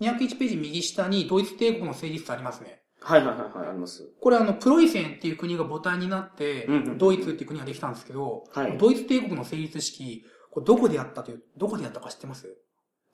[0.00, 2.81] 201ページ右下にドイツ帝国の成立ありますね。
[3.04, 4.08] はいはいはいはい、あります。
[4.20, 12.56] これあの、プロイセンっていう国が母体になってうんうん、ドイツっていう国ができたんですけど、はいドイツ帝国の成立式、これどこでやったという、どこでやったか知ってます？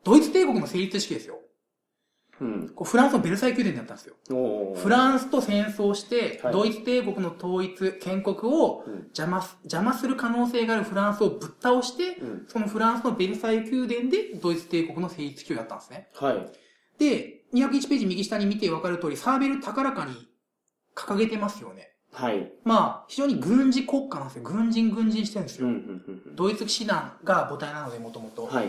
[0.05, 1.39] ドイツ帝国の成立式ですよ。
[2.41, 2.73] うん。
[2.85, 4.75] フランスのベルサイユ宮殿でやったんですよ。
[4.77, 12.45] フランスと戦争して、はいドイツ帝国の統一、建国をうん邪魔す、邪魔する可能性があるフランスをぶっ倒して、うん。
[12.47, 16.09] そのフランスのベルサイユ宮殿でドイツ帝国の成立式をやったんですね。
[16.15, 16.49] はい。
[16.99, 20.29] で、201ページ右下に見てわかる通り、サーベル高らかに
[20.95, 21.93] 掲げてますよね。
[22.13, 22.51] はい。
[22.65, 24.43] まあ、非常に軍事国家なんですよ。
[24.43, 25.79] 軍人軍人してるんですうん、うよ。
[25.79, 25.83] ん、
[26.27, 28.49] うんドイツ騎士団が母体なので、もともとうん。。
[28.49, 28.69] はい。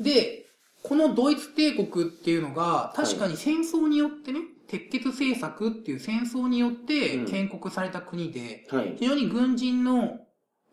[0.00, 0.46] で、
[0.82, 8.94] このドイツ帝国っていうのが、確かに戦争によってね、鉄血政策っていう戦争によってうん建国された国で、はい。
[8.98, 10.20] 非常に軍人の、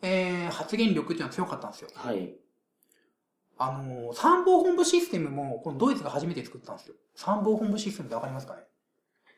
[0.02, 1.90] えー、発言力っていうのは強かったんですよ。
[1.96, 2.36] はい。
[3.58, 6.96] あのー参謀本部システムも、このドイツが初めて作ったんですよ。
[7.16, 8.62] 参謀本部システムってわかりますかね？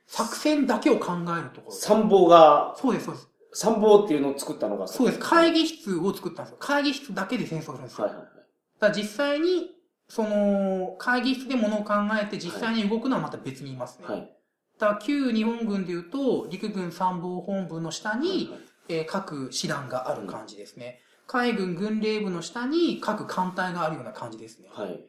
[0.08, 1.72] 作戦だけを考えるところ。
[1.72, 3.30] 参謀が、そうです、そうです。
[3.54, 5.20] 参謀っていうのを作ったのがそうです。
[5.20, 5.62] 会議。
[5.64, 6.58] 議室を作ったんですよ。
[6.60, 8.06] 会議室だけで戦争するんですよ。
[8.06, 8.34] はいはいはい。
[8.80, 9.72] だ実際に、
[10.08, 14.06] その、会議室で物を考えて実際に動くのはまた別にいますね。
[14.08, 14.36] はい。
[14.80, 21.00] だ旧日本軍でいうと、陸軍参謀本部の下に、はいえー各師団がある感じですね。
[21.32, 24.68] 海軍軍令部の下に各艦隊があるような感じですね。
[24.74, 25.00] はい。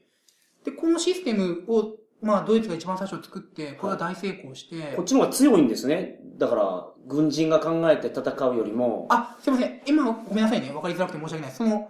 [0.67, 6.21] で、このシステムを、まあ、ドイツが一番最初作って、これは大成功して、こっちの方が強いんですね。
[6.37, 9.81] だから、軍人が考えて戦うよりも、あ、すいません。
[9.87, 10.71] 今、ごめんなさいね。
[10.73, 11.53] わかりづらくて申し訳ない。
[11.53, 11.89] その、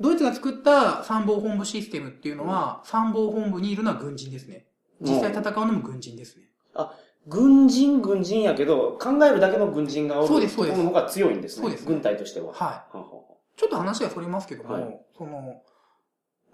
[0.00, 4.66] ドイツが作った参謀本部システムっていうのは、参謀本部にいるのは軍人ですね。
[5.00, 6.44] 実際戦うのも軍人ですね。
[7.26, 11.62] 軍人、軍人やけど、考えるだけの軍人がおるそうですそうですの方が強いんですね。
[11.62, 12.52] そうです軍隊としては。
[12.52, 12.58] はい。
[12.60, 15.62] はあはちょっと話がそれますけども、はいその、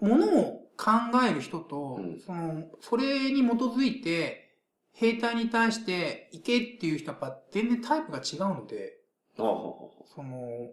[0.01, 0.91] ものを考
[1.29, 4.57] える人と、うんその、それに基づいて、
[4.93, 8.97] 兵隊に対して行けっていう人はやっぱ全然タイプが違うので、
[9.37, 10.71] あはあその、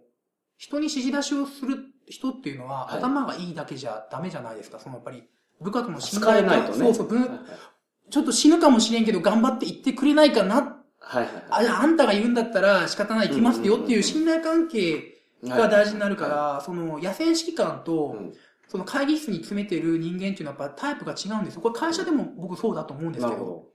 [0.57, 4.79] 人に指示出しをする人っていうのは、はい頭がいいだけじゃダメじゃないですか。
[4.79, 5.23] そのやっぱり、
[5.61, 6.77] 部下との信頼ないとね。
[6.77, 7.39] そうそう、ぶはいはい
[8.09, 10.77] ちょっと死ぬかもしれんけど頑張って言ってくれないかな。
[10.99, 15.16] はいはいあ、じゃああんたが言うんだったら仕方ない行きますよっていう信頼関係はい。
[15.43, 18.33] が大事になるから、その野戦指揮官と、うん
[18.67, 21.61] その会議室に詰めてる人間っていうのはやっぱタイプが違うんですよ。
[21.61, 23.69] これ会社でも僕そうだと思うんですけど、なるほ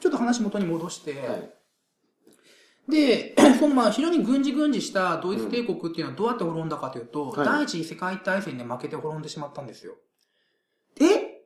[0.00, 1.32] ちょっと話元に戻して、ど。
[1.32, 1.50] はい。
[2.88, 9.94] で、 そのまあ非常に軍事軍事したドイツ帝国っていうのはどうやって滅んだかというと、はい第一次世界大戦で負けて滅んでしまったんですよ。
[11.00, 11.36] え？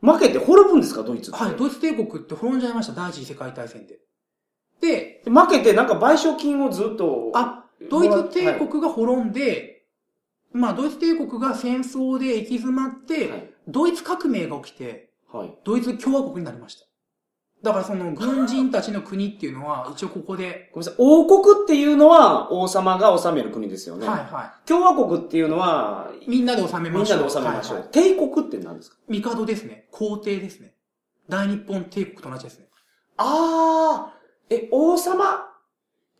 [0.00, 1.30] 負けて滅ぶんですか、ドイツ。
[1.30, 4.00] はい、ドイツ帝国って滅んじゃいました、第一次世界大戦で。
[4.80, 7.30] で、で負けてなんか賠償金をずっと。
[7.34, 9.84] あ、ドイツ帝国が滅んで、
[10.52, 13.50] まあドイツ帝国が戦争で行き詰まって、はい。
[13.68, 15.54] ドイツ革命が起きて、はい。
[15.64, 16.86] ドイツ共和国になりました。
[17.62, 20.94] だからその軍人たちの国っていうのは、一応ここで、ごめんなさい。
[20.98, 24.06] 王国っていうのは王様が治める国ですよね。
[24.06, 26.28] はいは共和国っていうのは、い。
[26.28, 27.18] みんなで治めましょう。
[27.18, 27.76] みんなで治めましょう。
[27.76, 28.96] はいはい帝国って何ですか？
[29.08, 29.86] 帝ですね。
[29.92, 30.74] 皇帝ですね。
[31.28, 32.66] 大日本帝国と同じですね。
[33.16, 35.48] あー、え、王様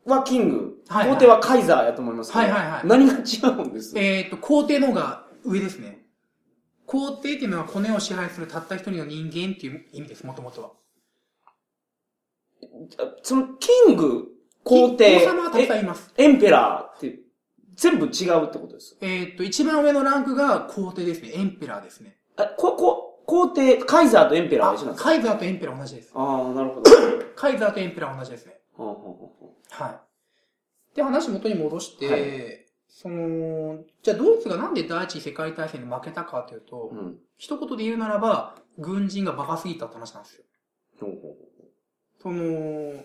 [0.05, 0.83] はキング。
[0.89, 2.41] はいはい皇帝はカイザーやと思いますけど。
[2.41, 3.19] はいはいはい何が違
[3.51, 3.99] うんです？
[3.99, 6.01] えっ、と、皇帝の方が上ですね。
[6.87, 10.71] 皇帝っていうのはコネを支配するたった一人の人間っていう意味です、もともとは。
[13.23, 14.29] その、キング、
[14.65, 16.13] 皇帝、王様はたくさんいます。
[16.17, 17.21] エエンペラーって、
[17.77, 18.99] 全部違うってことです。
[19.01, 21.33] えっ、と、一番上のランクが皇帝ですね。
[21.35, 22.19] エンペラーですね。
[22.37, 25.11] あ、こ、こ、皇帝、カイザーとエンペラーは一緒なんですか？
[25.11, 26.11] カイザーとエンペラー同じです。
[26.13, 26.91] あー、なるほど。
[27.37, 28.59] カイザーとエンペラー同じですね。
[28.77, 29.15] はあはあは
[29.73, 30.03] は
[30.93, 30.97] い。
[30.97, 32.63] で、話元に戻して、はい
[32.95, 37.19] その、じゃあドイツがなんで第一次世界大戦で負けたかというと、あうん。
[37.39, 40.45] 一言で言うならば、軍人がバカすぎたって話なんですよ。
[41.01, 41.35] ほうほ
[42.23, 43.03] その、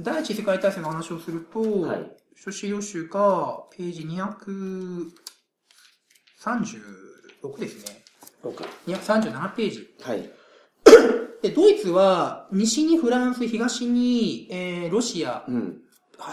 [0.00, 2.16] 第一次世界大戦の話をすると、うはい。
[2.34, 5.10] 書資料集がページ236
[7.60, 8.02] ですね。
[8.42, 8.54] 6。
[8.86, 9.94] 237ページ。
[10.00, 10.32] はい。
[11.42, 15.82] で、ドイツは西にフランス、東に、えー、ロシア、うん。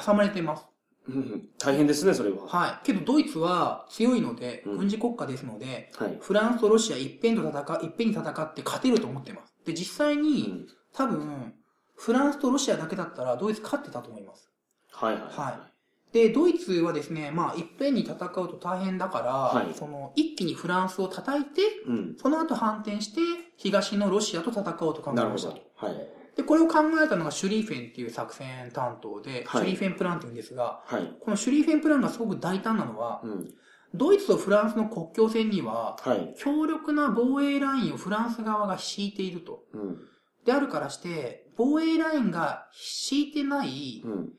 [0.06, 0.65] 挟まれてます。
[1.10, 2.45] うん大変ですね、それは。
[2.47, 2.86] はい。
[2.86, 6.17] けどドイツは強いので、うん軍事国家ですので、はい。
[6.19, 9.54] フランスとロシア一辺と戦う、一辺に戦って勝てると思ってます。
[9.65, 11.54] で、実際うに、ん多分、
[11.95, 14.52] フランスとロシアだけだったらドイツ勝ってたと思います。
[14.91, 15.23] はいはい。
[15.23, 15.69] は
[16.12, 16.13] い。
[16.13, 22.15] で、ドイツはですね、まあ、いっぺんに戦うと大変だから、はいその、一気にフランスを叩いて、うん。
[22.17, 23.21] その後反転して、
[23.58, 25.58] 東のロシアと戦おうと考えなるほましたど。。
[25.76, 26.08] はい。
[26.38, 31.12] で、これを考えたのがシュリーフェンっていう作戦担当で、はいシュリーフェンプランって言うんですが、はい。
[31.19, 33.54] このシュリーフェンプランがすごく大胆なのは、うん。
[33.95, 36.36] ドイツとフランスの国境線には、はい。
[36.38, 39.63] 強力な防衛ラインをフランス側が敷いていると。
[39.73, 39.97] うん。
[40.45, 44.30] であるからして、防衛ラインが敷いてないうん。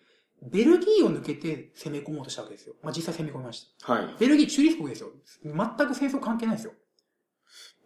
[0.41, 2.75] ベルギーを抜けて攻め込もうとしたわけですよ。
[2.81, 3.93] まあ、実際攻め込みました。
[3.93, 4.17] はい。
[4.21, 5.11] ベルギー中立国ですよ。
[5.43, 5.55] 全
[5.89, 6.75] く戦争関係ないですよ。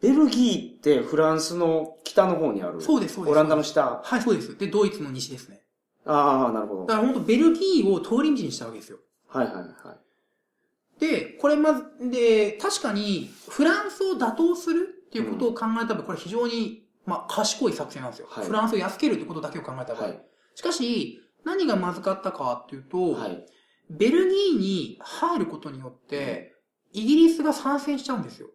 [0.00, 2.80] ベルギーってフランスの北の方にある。
[2.80, 3.32] そうです、そうです。
[3.32, 4.00] オランダの下？
[4.02, 4.58] はい、そうです。
[4.58, 5.62] で、ドイツの西ですね。
[6.04, 6.86] ああ、なるほど。
[6.86, 8.98] だから本当ベルギーを通り道にしたわけですよ。
[9.28, 11.00] はいはいはい。
[11.00, 18.26] で、これまず、で、確かに、フランスを打倒するっていうことを考えた場合、これ非常に、まあ、賢い作戦なんですよ。
[18.30, 20.02] はいフランスを安けるってことだけを考えた場合。
[20.04, 20.26] はい。
[20.54, 23.46] しかし、何がまずかったかっていうと、はい。
[23.90, 26.54] ベルギーに入ることによって、
[26.92, 28.48] イギリスが参戦しちゃうんですよ。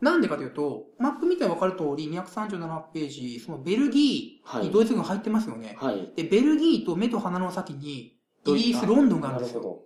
[0.00, 5.76] なんでかというと、マップ見てわかる通り、237ページ、そのベルギーにドイツ軍入ってますよね。
[5.78, 6.12] はい。
[6.16, 9.62] で、ベルギーと目と鼻の先に、イギリス、ロンドンがあるんですよ。
[9.62, 9.82] ど。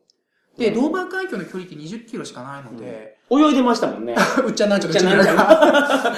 [0.56, 4.14] で、ドーバー海峡の距離って20キロしかないので、泳いでましたもんね。
[4.46, 6.14] うっちゃなんちゃううっちゃなんちゃ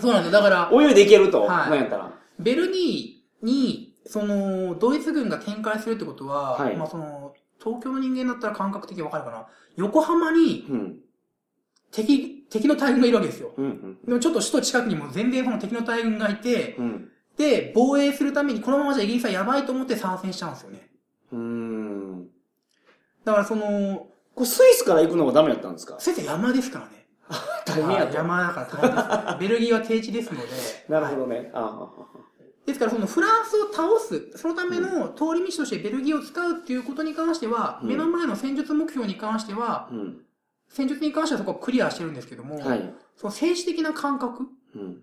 [0.00, 0.40] そうなんですよ。
[0.40, 1.42] だから、泳いでいけると。
[1.42, 2.12] はいなんやったら。
[2.38, 9.46] ベルギーに、その、ドイツ軍が展開するってことは、はいまあその、東京の人間だったら感覚的にわかるかな。
[9.76, 10.96] 横浜にうん。
[11.92, 13.52] 敵、敵の大軍がいるわけですよ。
[13.56, 13.98] うん。
[14.04, 17.08] でもちょっと首都近くにも全然その敵の大軍がいて、うん。
[17.36, 20.88] で、防衛するためにこのままじゃイギリスはやばいと思って参戦しちゃうんですよね。
[21.32, 21.40] うん。
[21.40, 21.42] う
[22.22, 22.28] ん。
[23.24, 25.98] だからその、これスイスから行くのがダメだったんですか？
[25.98, 27.06] 先生山ですからね。
[27.66, 28.04] 大変やと。
[28.06, 29.36] はい山だから大変です、ね。
[29.40, 30.46] ベルギーは低地ですので。
[30.88, 31.50] なるほはいどね。
[31.54, 31.88] あ
[32.66, 40.20] ですからそのフランスを倒す、そのための通り道としてベルギーを使うっていうことに関しては、うん目の前の戦術目標に関してはあ。、うん。
[40.68, 42.94] 戦術に関してはそこはクリアしてるんですけども、はい。
[43.16, 45.02] その政治的な感覚、うん。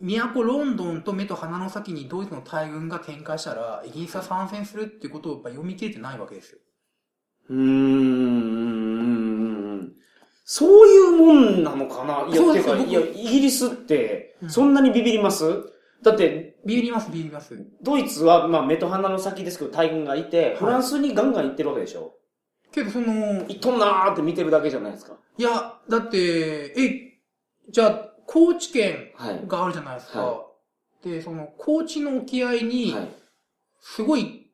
[0.00, 6.58] 都ロンドンと目と鼻の先にドイツの大軍が展開したら、イギリスは参戦するっていうことをやっぱ読み切れてないわけですよ。
[7.50, 7.60] うーん。
[10.44, 12.26] そういうもんなのかな？
[12.28, 15.44] いや、そうです僕てかいや、イギリスってう、んそんなにビビります、
[16.02, 17.54] だって、ビビります、ビビります。
[17.82, 22.14] ドイツは、まあ、目と鼻の先ですけど、大軍がいて、いフランスにガンガン行ってるわけでしょ
[22.72, 25.14] けどその、行っとんなーって見てるだけじゃないですか。
[25.36, 26.18] いや、だって、
[26.76, 27.20] え、
[27.70, 29.42] じゃあ、高知県はい。
[29.46, 30.22] があるじゃないですか。
[30.22, 30.46] は
[31.02, 33.08] で、その、高知の沖合に、はい。
[33.80, 34.50] すごい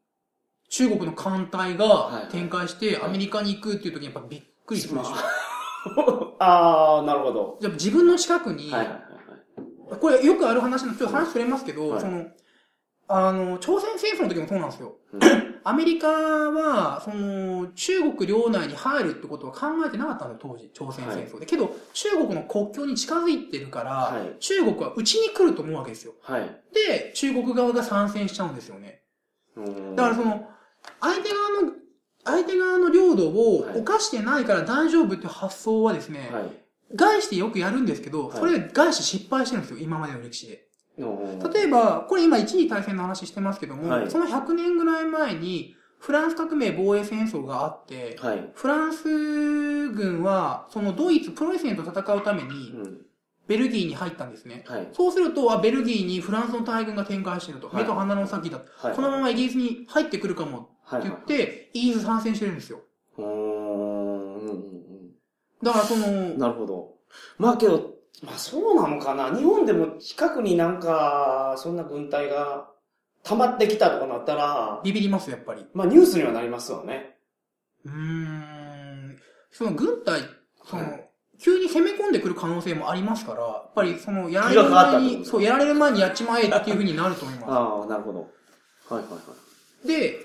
[0.69, 5.15] 中国の艦隊はいが展開してアメリカに行くっていう時にやっぱびっくりするでしょ。
[6.39, 7.59] あー、なるほど。
[7.61, 8.73] じゃあ自分の近くに、
[10.01, 12.27] これよくある話の、ちょっと話それますけど、はいその、
[13.09, 14.97] あの、朝鮮戦争の時もそうなんですよ。
[15.67, 15.75] はい。
[15.75, 21.47] アメリカは、その、中国領内に入るってことは考えてなかったのよ、当時、朝鮮戦争で。
[21.47, 26.15] けど、中国の国境に近づいてるから、はい中国はうちに来ると思うわけですよ。
[26.23, 26.43] はい。
[26.73, 29.03] で、中国側が参戦しちゃうんですよね。
[29.95, 30.49] だからそ、の、
[31.01, 31.73] 相手側の、
[32.25, 36.97] 相手側の領土をはい犯してないから大丈夫っていう発想はですね、はい。
[36.97, 40.66] 外してよくやるんですけど、はいそれ外して失敗してるんですよ、今までの歴史で。
[40.99, 41.07] 例
[41.53, 48.51] 例えば、これ今一次大戦の話してますけども、はいその100年ぐらい前に、フランス革命防衛戦争があって、はい。
[48.55, 53.07] フランス軍は、そのドイツ、プロイセンと戦うためうに、ん。
[53.47, 54.65] ベルギーに入ったんですね。
[54.67, 54.89] はい。
[54.93, 57.69] そうすると、あ、ベルギーにフランスの大軍が展開してると。
[57.69, 58.63] はい目と鼻の先だ。
[58.77, 58.95] はい。
[58.95, 61.01] このままイギリスに入ってくるかもはい。
[61.01, 62.81] って言って、イギリス参戦してるんですよ。
[63.19, 64.77] うーんうんうん
[65.63, 66.39] だからそのう、ん。
[66.39, 66.95] なるほど。
[67.39, 69.37] まあけど、まあそうなのかな。
[69.37, 72.69] 日本でも近くになんか、そんな軍隊が
[73.23, 75.67] 溜まってきたとかなったら、ビビります、やっぱり。
[75.75, 77.17] まあニュースにはなりますよね。
[77.85, 79.19] うーん。
[79.51, 80.21] その軍隊、
[80.65, 81.07] その、はい
[81.39, 88.21] 急に攻め込んでくる可能性もありますから、やっぱりその、やられる前に、そう、やられる前にやっちまえっていうふうになると思いま ああ、なるほど。
[88.89, 89.21] はいはいはい。
[89.83, 89.87] す。
[89.87, 90.19] で、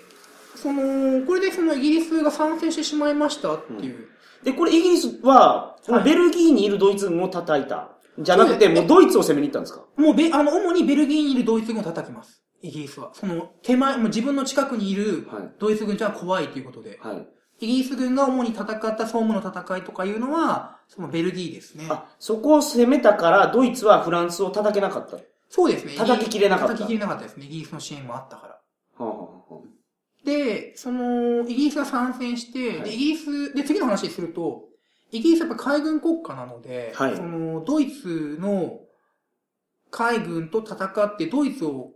[0.55, 4.07] その、これでそのイギリスが参戦してしまいましたっていう。
[4.43, 7.97] で、これイギリスは、ベルギーにいるドイツ軍を叩いた。
[8.19, 9.85] じゃなくて、もうドイツを攻めに行ったんですか？
[9.95, 12.43] もうべ、あの、主にベルギーにいるドイツ軍を叩きます。
[12.61, 13.11] イギリスは。
[13.13, 15.51] その、手前、もう自分の近くにいるはい。
[15.59, 16.99] ドイツ軍じゃ怖いということで。
[17.01, 17.27] はい。
[17.59, 21.85] イギリス軍が主に戦ったソームの戦いとかいうのは、そのベルギーですね。
[21.89, 25.15] あ、そこを攻めたから、ドイツはフランスを叩けなかった。
[25.17, 25.93] はそうですね。
[25.97, 27.45] 叩ききれなかった叩ききれなかったですね。
[27.45, 28.59] イギリスの支援もあったから。
[28.99, 29.53] あはあはあ
[30.23, 34.69] で、その、イギリスが参戦して、はいで、イギリス、で、次の話にすると、
[35.11, 38.79] イギリスはやっぱ海軍国家なので、はいその、ドイツの
[39.89, 41.91] 海軍と戦って、ドイツを、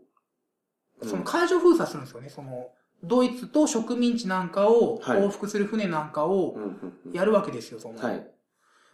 [1.03, 2.29] その海上封鎖するんですよね。
[2.29, 2.69] その、
[3.03, 7.99] ドイツと植民地なんかをはい往復する船なんかをうんうんうんやるわけですよ、その。
[7.99, 8.27] はい。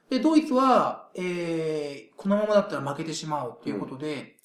[0.10, 4.38] で、ドイツは、えー、このままだったら負けてしまうということで、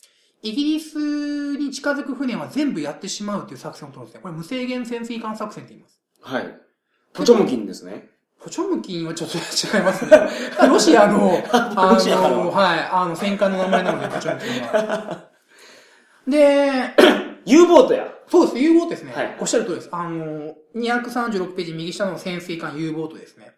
[0.47, 4.21] イギリスに近づく船は全部やってしまうという作戦を取るんですね。
[4.23, 6.01] これ無制限潜水艦作戦って言います。
[6.21, 6.61] はい。
[7.13, 8.11] ポチョムキンですね。
[8.39, 10.11] ポチョムキンはちょっと違いますね。
[10.69, 15.31] ロシアの、 あのの、はい、あの、戦艦の名前なので、ポチョムキンは。
[16.29, 16.95] で、
[17.45, 18.13] U ボートや。
[18.29, 19.13] そうです、U ボートですね。
[19.13, 19.89] はいおっしゃる通りです。
[19.91, 23.57] あの、236ページ右下の潜水艦 U ボートですね。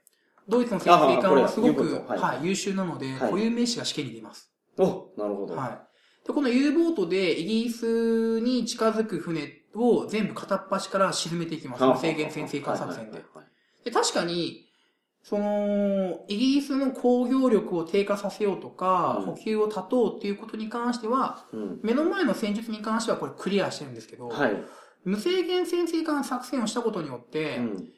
[0.49, 4.51] ドイツの潜水艦はすごく、は、はい優秀なので、はい固有名詞が試験に出ます。
[4.79, 5.55] お、なるほど。
[5.55, 5.88] はい。
[6.29, 11.85] で、この U ボートでイギリスに近づく船を全部片っ端から沈めていきます。
[11.85, 13.25] 無制限潜水艦作戦で
[13.85, 14.67] で、確かに、
[15.23, 21.47] その、イギリスの工業力を低下させようとか、うん補給を断とうっていうことに関しては。
[21.83, 24.57] 目の前の戦術に関してはこれクリアしてるんですけど、はい。
[25.05, 27.89] 無制限潜水艦作戦をしたことによって、うん。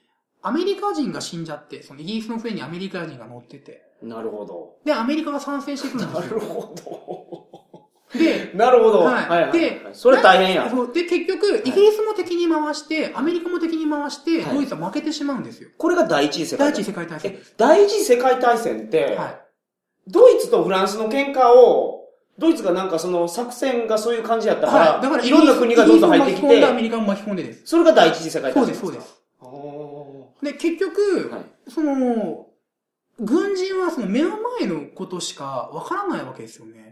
[0.42, 4.76] アメリカ人が死んじゃって、そのイギリスの船にアメリカ人が乗ってて、なるほど。
[4.84, 6.40] で、アメリカが参戦してくるんなですよ。
[6.40, 7.39] るほど。
[8.14, 9.00] で、なるほど。
[9.00, 9.52] はいはいはい。
[9.52, 10.68] でそれ大変や。
[10.92, 15.70] で、結局、イギリスも敵に回して、アメリカも敵に回して、はいドイツは負けてしまうんですよ。
[15.78, 16.84] これが第一次世界第一大戦。
[16.84, 19.40] 次世界大戦え。、第一次世界大戦って、はい。
[20.08, 22.00] ドイツとフランスの喧嘩を、
[22.38, 25.02] ドイツがなんかその作戦がそういう感じやったから、はい。
[25.02, 27.62] だから、いろんな国がどんどん入ってきイギリスも巻き込んで、アメて、リカも巻き込んでです。
[27.66, 29.22] それが第一次世界そうです、大戦そうです。
[29.40, 32.46] おで、結局、はいその、
[33.20, 36.89] 軍人はその目の前のことしかわからないわけですよね。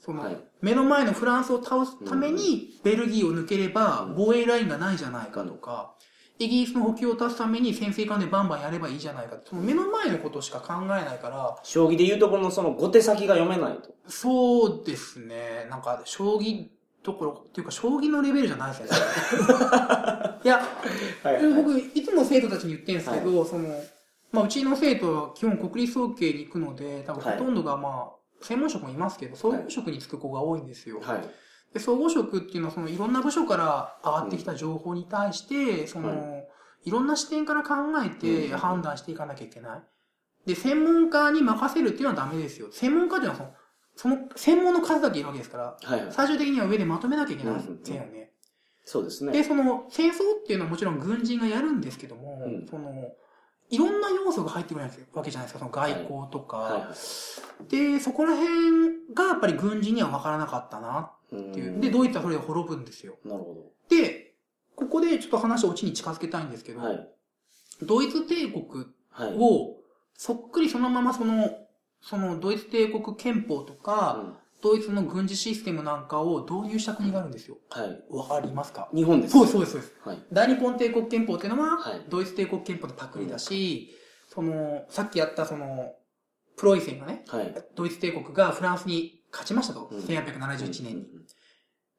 [0.00, 5.94] その、はい目の前のフランスを倒すために、ベルギーを抜ければうん防衛ラインがないじゃないかとか、
[6.38, 9.36] イギリスの補給を足すために潜水艦でバンバンやればいいじゃないか。
[9.44, 13.94] その目の前のことしか考えないから、将棋で言うところのその後手先が読めないと。
[14.06, 15.66] そうですね。
[15.70, 16.68] なんか、将棋
[17.02, 18.90] どころ、っていうか、将棋のレベルじゃないですよね。
[20.44, 20.60] いや、
[21.22, 23.68] はい僕、いつも生徒たちに言ってるんですけど、その、
[24.32, 31.00] まあ、うちの生徒は基本国立総計に行くので、多分はいほとんどがまあ、専門職もいますけど、総合職に就く子が多いんですよ。
[31.00, 31.20] はい。
[31.72, 36.42] で、総合職っていうのは、そのいろんな部署から上がってきた情報に対して、その、、は
[36.82, 39.82] いろんな視点から考えてうん判断していかなきゃいけない。
[40.46, 42.68] で、専門家に任せるっていうのはダメですよ。
[42.72, 43.52] 専門家っていうのは
[43.96, 46.12] その、その、専門の数だけいるわけですから、はいはい。
[46.12, 48.32] 最終的には上でまとめなきゃいけないうんですよね。
[48.84, 49.32] そうですね。
[49.32, 52.90] で、その、戦争っていうのはもちろん軍人がやるんですけども、うんその、
[53.70, 56.56] いろんな要素が入ってくるわけじゃないですか、その外交とか。
[56.56, 56.94] はいは
[57.68, 61.34] で、そこら辺がやっぱり軍人には分からなかったない。
[61.36, 61.76] っていうう。
[61.76, 63.16] んで、ドイツはそれで滅ぶんですよ。
[63.24, 64.34] なるほで、
[64.74, 66.86] ここでちょっと話をオチに近づけたいんですけど、ど。
[66.86, 67.08] はい。
[67.82, 69.36] ドイツ帝国はい。
[69.38, 69.76] を
[70.14, 71.50] そっくりそのままその、
[72.02, 77.58] そのドイツ帝国憲法とか、うんドイツの軍事システムなんかを導入した国があるんですよ。
[77.70, 78.02] はい。
[78.10, 78.88] わかりますか？
[78.94, 79.32] 日本です。
[79.32, 79.94] そうです、そうです、そうです。
[80.04, 80.18] はい。
[80.32, 83.94] 大日本帝国憲法っていうのは、はいドイツ帝国憲法のパクリだし、
[84.28, 85.94] その、さっきやったその、
[86.56, 87.54] プロイセンがね、はい。
[87.74, 89.88] ドイツ帝国がフランスに勝ちましたと。
[89.90, 91.02] うん1871年に。
[91.02, 91.26] うん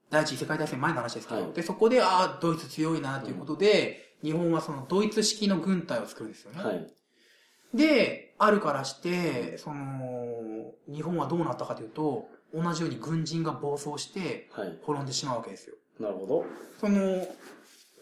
[0.09, 1.41] 第一次世界大戦前の話ですけど。
[1.41, 6.62] はいで、そこで、ああ、ドイツ強いなということで、日本はそのドイツ式の軍隊を作るんですよね。
[6.62, 6.93] はい。
[7.74, 14.78] で、あるからして、その、日本はどうなったかというと、同じように軍人が暴走してはい。
[14.84, 15.76] 滅んでしまうわけですよ。
[15.99, 16.45] なるほど。
[16.80, 17.26] その、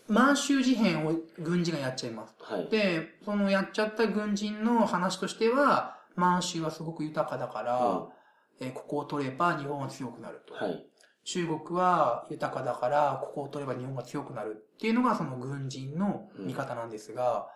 [0.08, 2.34] 満州事変を軍人がやっちゃいます。
[2.40, 2.68] はい。
[2.70, 8.08] で、そのやっちゃった軍人の話としては、満州はすごく豊かだから、
[8.60, 10.54] えーここを取れば日本は強くなると。
[10.54, 10.86] はい。
[11.24, 17.48] 中国は豊かだから、ここを取れば日本が強くなるっていうのがその軍人の見方なんですが、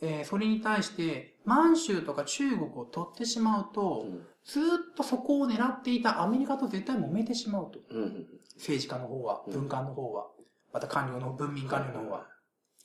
[0.00, 4.26] えーそれに対して、満州とか中国を取ってしまうと、うん。
[4.44, 4.66] ずーっ
[4.96, 7.80] とそこを狙っていたアメリカと絶対揉めてしまうと。
[7.90, 8.02] うん。
[8.02, 8.26] うん。
[8.56, 9.52] 政治家の方は、うん。
[9.52, 10.26] 文官の方は、
[10.72, 12.26] また官僚の、文民官僚の方は。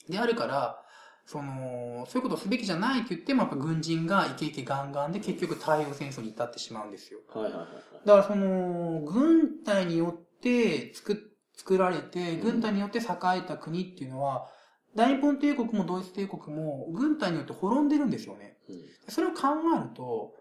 [0.10, 0.82] であるから、
[1.26, 7.20] その、そういうことをすべきじゃないって言っても、やっぱ軍人がイケイケガンガンで結局太平洋戦争に至ってしまうんですよ。
[7.34, 7.68] はいはいはい
[8.06, 13.02] だからその、軍隊によって作、作られて、うん軍隊によって栄
[13.38, 14.48] えた国っていうのは、
[14.96, 18.58] 大日本帝国もドイツ帝国も軍隊によって滅んでるんですよね。
[18.70, 18.76] うん
[19.10, 20.34] それを考えると、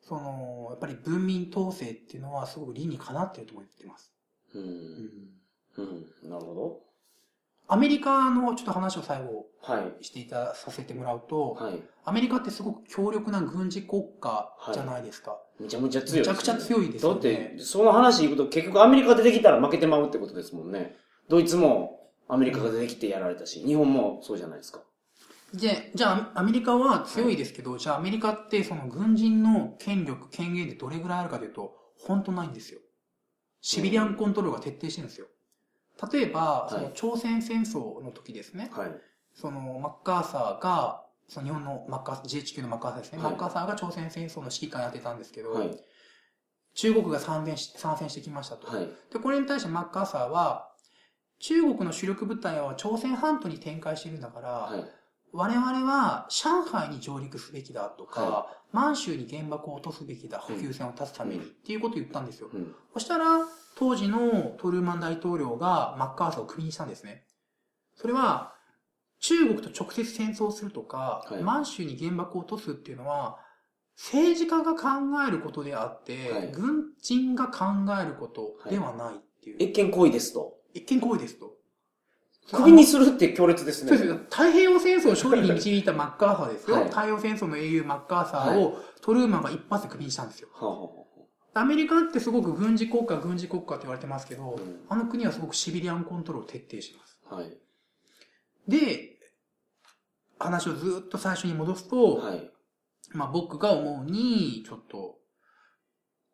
[0.00, 4.12] その、やっぱり文民統制っていうのはすごく理にかなってると思ってます。
[4.54, 4.64] うん。
[5.76, 6.30] うん。
[6.30, 6.82] なるほ
[7.68, 9.72] アメリカのちょっと話を最後ど。
[9.72, 10.04] はい。
[10.04, 11.82] していた、させてもらうと、はい。
[12.04, 15.36] アメリカってすごく強力な軍事国家じゃないですか。
[15.58, 16.18] めちゃめちゃ強いね。
[16.20, 20.96] めちゃくちゃ強いですよねだって、その話行くと結局アメリカ出てきたら負けてまうってことですもんね。
[21.28, 24.80] ドイツも、アメリカが出てきてやられたし、日本もそうじゃないですか。
[25.54, 32.80] で、じゃあ、アメリカは強いですけど、じゃあアメリカってその軍人の権力、権限でどれぐらいあるかというと、本当ないんですよ。
[33.60, 35.26] シビリアンコントロールが徹底してるんですよ。
[36.12, 38.70] 例えば、いその朝鮮戦争の時ですね。
[38.72, 38.90] はい。
[39.34, 43.18] そのマッカーサーが、その日本のマッカーサー、GHQ のマッカーサーですね。
[43.18, 45.70] はいマッカーサーが朝鮮戦争の指揮官やってたんですけど、はい。
[46.74, 48.66] 中国が参戦し参戦してきましたと。
[48.66, 48.88] はい。
[49.12, 50.70] で、これに対してマッカーサーは、
[51.38, 54.84] 中国の主力部隊は朝鮮半島に展開してるんだから、はい。
[55.32, 62.48] 我々は上海に上陸すべきだとか、は満州に原爆を落とすべきだ、補給線を断つために、うんっていうことを言ったんですよ。
[62.52, 62.74] うん。
[62.94, 63.40] そしたら、
[63.76, 67.26] 当時のトルーマン大統領がマッカーサーをクビにしたんですね。
[67.94, 68.54] それは、
[69.20, 73.38] 中国と直接戦争するとか、はい満州に原爆を落とすっていうのは、
[73.96, 74.88] 政治家が考
[75.26, 77.64] えることであって、はい軍人が考
[78.00, 79.56] えることではないっていう。
[79.62, 80.55] 越見行為ですと。
[80.76, 81.56] 一見行為ですと。
[82.52, 83.88] 首にするって強烈ですね。
[83.88, 84.14] そうです。
[84.14, 86.76] 太平洋戦争を勝利に導いたマッカーサーですよ。
[86.76, 90.48] はい太平洋戦争の英雄マッカーサーをトルーマンが一発でクビにしたんですよ。
[91.54, 97.18] アメリカってすごく軍事国家、軍事国家って言われてますけど、うんあの国はすごくシビリアンコントロールを徹底してます。
[97.30, 97.58] あはい。
[98.68, 99.18] で、
[100.38, 102.50] 話をずっと最初に戻すと、はい。
[103.12, 105.18] まあ僕が思うに、ちょっと、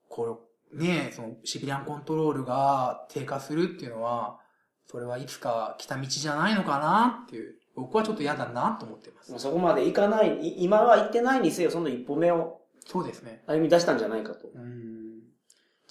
[0.09, 0.33] これ、
[0.73, 4.39] ねそのシビリアンコントロールが低下するっていうのは、
[4.87, 9.41] それはいつか来た道じゃないのかなっていう、僕はちょっと嫌だなと思ってますまあ。
[9.41, 13.43] そこまでいかない、い今は行ってないにせよ、その一歩目をそうですね。
[13.47, 14.49] 歩み出したんじゃないかと。
[14.55, 14.93] うん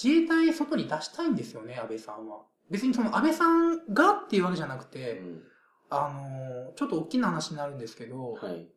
[0.01, 2.39] 自衛隊外に出したいんですよね、安倍さんは。
[2.71, 5.41] 別にその安倍さんがっていうわけじゃなくうて、ん。
[5.89, 8.67] あのーちょっと大きな話になるんですけど、はい。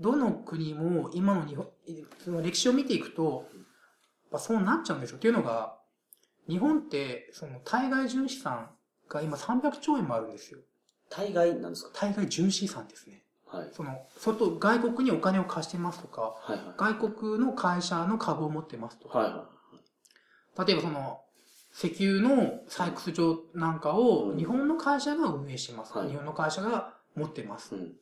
[0.00, 1.68] どの国も今の日本、
[2.24, 3.61] その歴史を見ていくと、や
[4.38, 5.16] そうなっちゃうんですよ。
[5.16, 5.76] っていうのが、
[6.48, 8.70] 日本って、その対外純資産
[9.08, 10.60] が今300兆円もあるんですよ。
[11.10, 11.90] 大概なんですか？
[11.94, 13.24] 対外純資産ですね。
[13.46, 13.70] はい。
[13.72, 16.96] その、外、外国にお金を貸してますとか、はいはい。
[16.96, 19.48] 外国の会社の株を持ってますとか、はいは
[20.66, 21.20] 例えばその、
[21.74, 25.96] 石油の採掘場なんかをうん日本の会社が運営してます。
[25.96, 27.78] はい日本の会社が持ってますい。。
[27.78, 27.92] うん。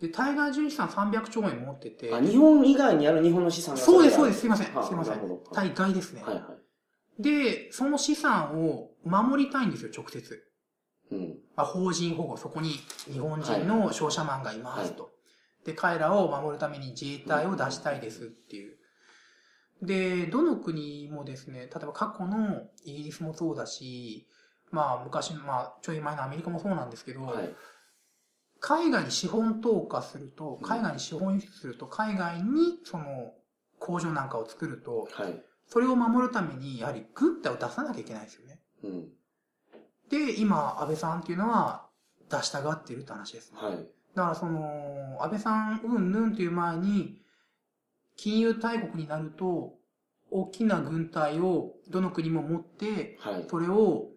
[0.00, 4.40] で、対外純資産300兆円持ってて、あ、日本以外にある日本の資産がそうです、そうです。
[4.40, 4.74] すいません。
[4.74, 5.20] はあすいません。
[5.52, 6.22] 対外ですね。
[6.22, 7.22] はいはい。
[7.22, 10.44] で、その資産を守りたいんですよ、直接。
[11.10, 11.38] うん。
[11.56, 12.74] まあ、法人保護、そこに
[13.10, 15.04] 日本人の商社マンがいますと。
[15.04, 15.08] は
[15.64, 18.78] で、彼らを守るために自衛隊を出したいですっていう。
[19.82, 24.28] で、どの国もですね、例えば過去のイギリスもそうだし、
[24.70, 27.54] まあ昔の、まあちょい前のアメリカもそうなんですけど、はい。
[28.60, 33.32] 海外に資本投下すると、うん海外に資本輸出すると、海外にその
[33.78, 35.42] 工場なんかを作ると、はい。
[35.66, 38.60] それを守るために、やはり軍隊を出さなきゃいけないですよね。
[38.84, 39.08] うん。
[40.08, 41.86] で、今、安倍さんっていうのは
[42.30, 43.58] 出したがっているって話ですね。
[43.60, 43.76] はい。
[44.14, 47.20] だからその、安倍さんうんぬんっていう前に、
[48.16, 49.74] 金融大国になると、
[50.30, 53.46] 大きな軍隊をどの国も持って、はい。
[53.48, 54.08] それを、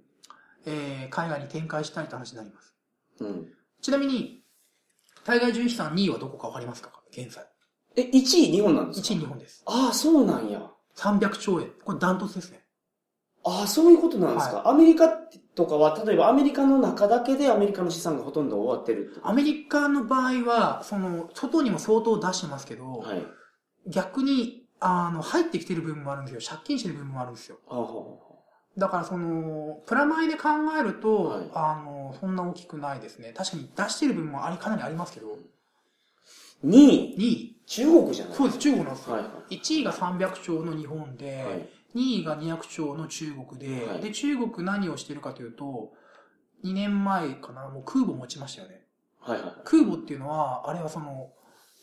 [0.66, 2.76] えー海外に展開したいって話になります。
[3.20, 3.54] うん。
[3.82, 4.44] ちなみに、
[5.24, 6.92] 対外純資産2位はどこかわかりますか？
[7.12, 7.46] 現在。
[7.96, 8.22] え、1位
[8.52, 9.64] 日本なんですか？1位日本です。
[9.66, 10.72] ああ、そうなんや。
[10.96, 11.72] 300兆円。
[11.84, 12.64] これダントツですね。
[13.44, 23.26] ああ、そういうことなんですか、アメリカとかは、例えばアメリカの中だけでアメリカの資産がほとんど終わってるアメリカの場合は、その、外にも相当出してますけど、はい。
[23.88, 26.42] 逆に、あの、入ってきてる部分もあるんですよ。
[26.48, 27.58] 借金してる部分もあるんですよ。
[27.68, 27.84] ああ、
[28.78, 30.50] だからその、プラマイで考
[30.80, 33.34] えると、はいあの、そんな大きくないですね。
[33.36, 35.38] 確かに出してる部分もあり、かなりありますけど、
[36.66, 37.58] 2位、2位。
[37.66, 39.14] 中国じゃないそうです、中国なんですよ。
[39.16, 39.56] はいはい。
[39.58, 41.70] 1位が300兆の日本で、はい。
[41.96, 45.94] 2位が200兆の中国で、はいで、中国何をしてるかというと、
[46.64, 48.86] 2年前かな、もう空母持ちましたよね。
[49.20, 49.54] はいはい。
[49.64, 51.32] 空母っていうのは、あれはその、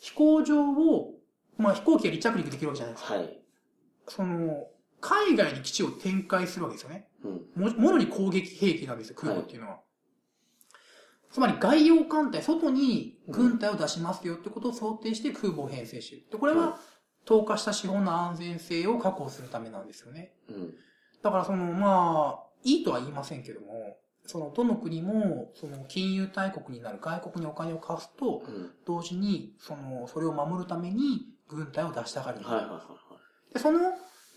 [0.01, 1.15] 飛行場を、
[1.57, 3.15] まあ飛行機が離着陸できるわけじゃないですか。
[3.15, 3.41] はい。
[4.09, 4.69] その、
[5.01, 7.09] 海外に基地を展開するわけですよね。
[7.25, 7.63] うん。
[7.63, 9.81] も、もろに攻撃兵器なんですよ、空母っていうのは。
[11.31, 16.27] つまり外洋艦隊、外に軍隊を出しますよってことを想定して空母を編成している。
[16.31, 16.81] で、これはは、
[17.25, 20.33] 投下した資本の安全性を確保するためなんですよね。
[20.49, 20.75] うん。
[21.23, 28.71] だからその、まあ、いいとは言いませんけども、その、どの国も、その、金融大国になる外国にお金を貸すと、うん。
[28.87, 32.83] 同時に、その、それを守るために軍隊を出したがるんですはいはいは
[33.51, 33.81] いで、その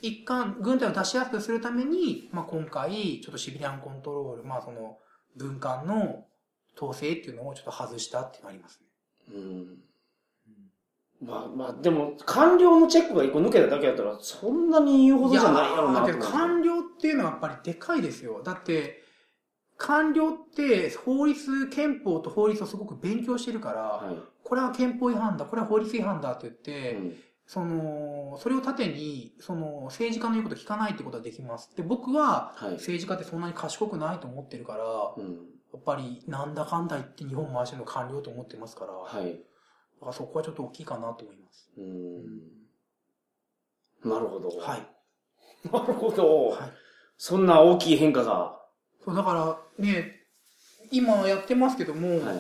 [0.02, 4.98] 一環、軍隊を出しやすくするために、まあ、今回、ちょっとシビリアンコントロール、まあ、その、
[5.38, 6.26] 軍艦の
[6.76, 8.88] 統制っていうのをちょっと外したっていうのがありますね。
[9.34, 9.44] はい。
[9.44, 9.78] うん。
[11.24, 16.40] まあまあ、でも、官僚のチェックが一個抜けただけだったら、そんなに言うほどじゃないやろうなだけどと思う。
[16.40, 18.42] 官僚っていうのはやっぱりでかいですよ。
[18.44, 19.04] だって、
[19.78, 24.16] 官僚って法律、憲法と法律をすごく勉強してるから、はい。
[24.44, 27.16] これは憲法違反だ、これは法律違反だって言って、うん
[27.52, 31.70] その、それを盾に、その、政治家の言うこと聞かないってことはできます。
[31.76, 32.72] で、僕は、はい。
[32.76, 34.86] 政治家ってそんなに賢くないと思ってるから、
[35.18, 35.34] うん。
[35.74, 39.34] やっぱり、なんだかんだ言って日本回してるの官僚と思ってますから、だはい。
[40.00, 41.70] からそこはちょっと大きいかなと思います。
[41.78, 42.26] うん。
[44.10, 44.48] なるほど。
[44.58, 44.88] はい。
[45.70, 46.52] なるほど。
[46.52, 46.72] はい。
[47.18, 48.62] そんな大きい変化が。
[49.04, 50.22] そう、だから、ね、
[50.90, 52.34] 今やってますけども、は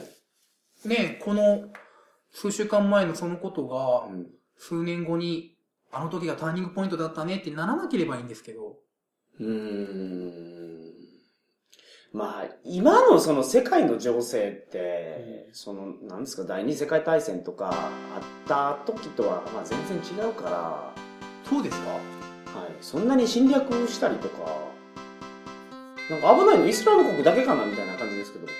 [0.85, 0.87] い。
[0.87, 1.65] ね、この
[2.31, 4.27] 数週間前のそのことが、うん
[4.61, 5.57] 数年後に、
[5.91, 8.77] あの時がターニングポイントだったねってならなければいいんですけど、
[9.39, 10.91] うーん。
[12.13, 17.89] まあ、今のその世界の情勢って、その、なんですか、第二次世界大戦とかあ
[18.19, 20.93] った時とは、まあ全然違うから、は
[21.43, 21.95] そうですか？
[21.95, 21.99] い。
[22.81, 24.45] そんなに侵略したりとか、
[26.09, 26.67] なんか危ないの？
[26.67, 27.65] イスラム国だけかな？
[27.65, 28.53] みたいな感じですけど、僕。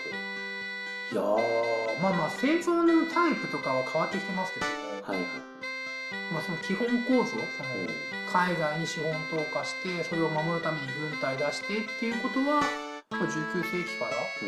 [1.14, 4.72] いやー、まあまあ戦争のタイプとかは変わってきてますけども、
[5.04, 5.51] はいはい。
[6.32, 7.45] まあその基本構造、その、
[8.32, 12.64] 海外に資本投下して、それを守るために軍隊出してっていうことは、
[13.12, 14.45] 19世紀から、う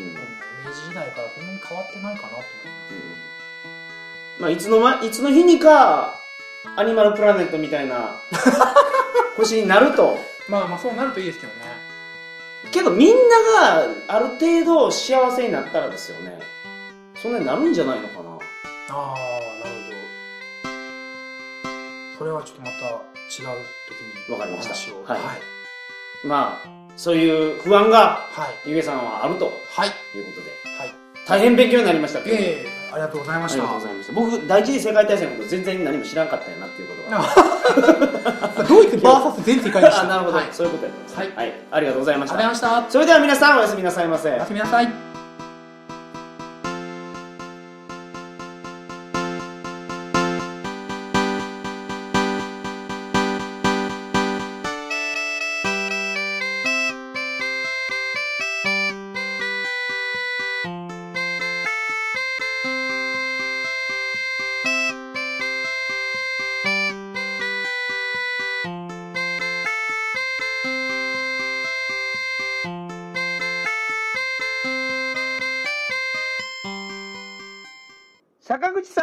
[0.66, 2.44] 明治時代からそんなに変わってないかなと思いま
[4.38, 4.40] す。
[4.40, 6.14] まあ、いつのま、いつの日にか、
[6.76, 8.16] アニマルプラネットみたいな
[9.36, 10.18] 星になると。
[10.48, 11.60] まあまあそうなるといいですけどね。
[12.70, 13.42] けどみんな
[13.76, 16.40] がある程度幸せになったらですよね。
[17.14, 18.30] そんなになるんじゃないのかな。
[18.90, 19.40] ああ、
[22.18, 23.40] それはちょっとまた違う時
[24.28, 25.38] にわかりましたはいはい。
[26.26, 28.68] まあ、そういう不安が、はい。
[28.70, 29.88] ゆげさんはあるというはい。
[29.90, 30.94] ことで、はい。
[31.26, 32.36] 大変勉強になりましたけど。
[32.36, 33.62] ええありがとうございまありした。
[33.62, 34.12] がとうございました。
[34.12, 38.64] 僕、第一次世界大戦のこと全然何も知らんかったんやなっていうことが。
[38.68, 40.02] ドイツ VS 全世界でした？
[40.02, 40.46] あ、なるほど、はい。
[40.52, 41.24] そういうことやったんですね。
[41.26, 41.52] はいはい。
[41.72, 42.76] ありがとうございましありがとうございた。
[42.76, 42.92] ました。
[42.92, 44.32] それでは皆さんおやすみなさいませお。
[44.36, 45.23] やすみなさい。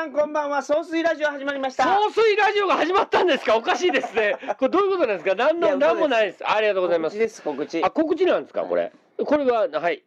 [0.02, 0.64] さんこんばんは。
[0.64, 1.84] 総水ラジオ始まりました。
[1.84, 3.56] 総水ラジオが始まったんですか？
[3.56, 4.36] おかしいですね。
[4.58, 5.36] これどういうことなんですか？
[5.36, 6.44] 何の、何もないです。
[6.44, 7.14] ありがとうございます。
[7.14, 7.92] 告知です、告知あ、。
[7.92, 8.64] 告知なんですか？
[8.64, 8.92] これ。
[9.24, 10.02] これは、はい。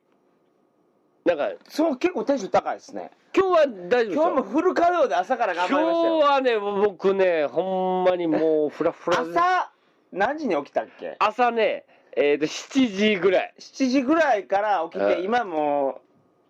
[1.24, 3.12] なんか、そう、結構テンション高いですね。
[3.36, 4.42] 今日は大丈夫今日もよ。
[4.42, 6.18] フル稼働で朝から頑張今日りましたよ。
[6.18, 9.70] はね、僕ね、ほんまにもうフラフラで朝、
[10.12, 11.14] 何時に起きたっけ？
[11.20, 11.84] 朝ね、
[12.16, 13.54] えっ、と、7時ぐらい。
[13.60, 16.00] 7時ぐらいから起きて、うん今も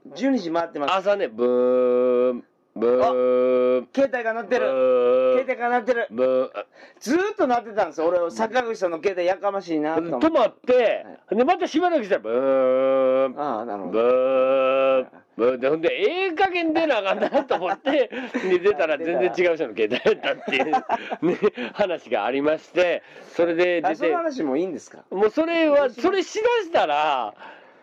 [0.06, 0.94] う12時回ってます。
[0.94, 2.44] 朝ね、ブーン、
[2.76, 3.80] ブー。
[3.82, 4.70] ン、携帯が鳴ってブる。
[5.38, 6.06] 携帯が鳴ってる。
[6.10, 6.50] ブー。
[6.98, 8.08] ずーっと鳴ってたんですよ。
[8.08, 10.26] 俺、坂口さんの携帯やかましいなと思って。
[10.26, 13.28] 止まって、で、またしばらくしたら、ブー。
[13.32, 14.02] ン、ああ、なるほブど。
[15.36, 15.56] ブー。
[15.56, 18.10] ンで、ほんで、ええ加減出なあかんなと思って、
[18.42, 19.98] で、出たら全然違う人の携帯だ
[20.32, 20.66] ったっていう、
[21.26, 21.38] ね、
[21.74, 23.02] 話がありまして、
[23.34, 24.06] それであ、出て。
[24.06, 24.98] その、話もいいんですか？
[25.10, 27.34] もうそれは、それしだしたら、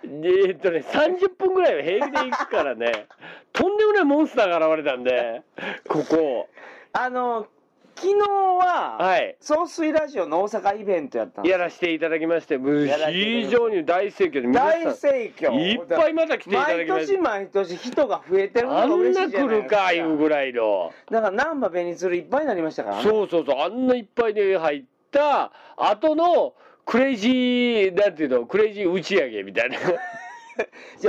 [0.03, 3.07] えーっとね、30分ぐらいは平気で行くからね、
[3.53, 5.41] とんでもないモンスターが現れたんで、
[5.87, 6.49] ここ。
[6.93, 7.47] あの、
[7.95, 9.35] 昨日は、はい。
[9.39, 15.51] 総水ラジオの大阪イベントやったんですやらせていただきまして、非常に大盛況で、皆大さ盛況。
[15.51, 18.81] ん、いっぱいまた来ていただ毎きまし年毎年人が増えてるのた。
[18.81, 19.75] あんが嬉しない来るか。
[19.77, 20.91] かいうぐらいの。
[21.11, 23.03] だから、難波紅鶴いっぱいになりましたからね。
[23.03, 26.55] そうそうそう、あんないっぱいで入った後の、
[26.91, 29.77] クレイジー、なんていうの、クレイジー打ち上げみたいな。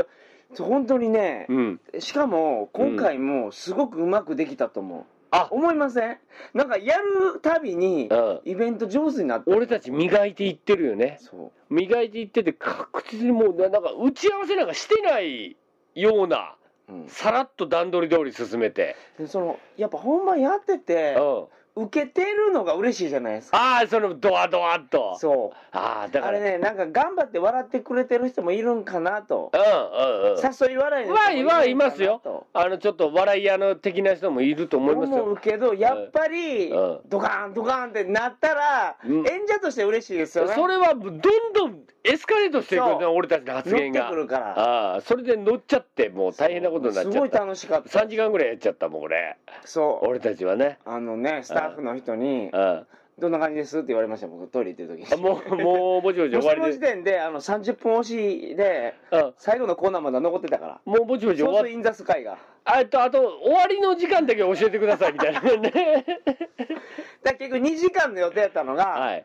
[0.55, 1.81] そう本当にね、うん。
[1.99, 5.05] しかも、今回もすごくうまくできたと思う。
[5.33, 6.19] あ思いません？
[6.55, 11.17] なんかやるたびにうん、イベント上手になって俺たち磨いていってるよね。
[11.19, 11.75] そう。
[11.75, 15.57] 磨いていってて、確実にもう、ななんか打ち合わせなんかしてない
[15.97, 16.55] ような、
[16.89, 18.95] うんさらっと段取り通り進めて。
[19.19, 21.47] でそのやっぱ本番やっててうん。
[21.75, 23.57] 受けてるのが嬉しいじゃないですか。
[23.57, 25.17] ああ、そのドアドアっと。
[25.19, 25.57] そう。
[25.73, 26.39] ああ、だから。
[26.39, 29.51] あれねなんか頑張って笑ってくれてる人もいるんかなと。
[29.55, 30.39] うんうんうん。
[30.39, 32.21] 誘い笑いの人もはいはいるんかなますよ。
[32.23, 35.25] とあの、ちょっと笑い屋の的な人もいると思います思よ。
[35.33, 37.01] うけどやっぱりうん。
[37.07, 39.27] ドカーンドカーンってなったらうん。
[39.27, 40.55] 演者として嬉しいですよね。
[40.55, 41.21] それはどん
[41.55, 44.17] どんエスカレートしていくんだそう俺たちの発乗って言がく。
[44.17, 47.39] るからああ、それで乗っちゃって、もう大変なことになっちすごいゃった。
[47.41, 49.37] 楽しかった3時間ぐらいやっちゃったもん、俺。
[49.65, 50.79] そう俺たちはね。
[50.85, 52.87] あのねスタッフの人にうん。
[53.19, 55.15] どんな感じですって言われました、僕、トイレ行ってる時に。
[55.15, 56.73] あもう、もう、ぼちぼち終わりで。
[56.73, 60.81] 時点で、あの、30分押しで、うん最後のコーナーまだ残ってたから。
[60.87, 62.39] もうぼちぼち終わっインザスカイが。
[62.65, 66.05] あと、あと、終わりの時間だけ教えてくださいみたいなね。
[67.23, 69.25] だ結局2時間の予定やったのが、はい。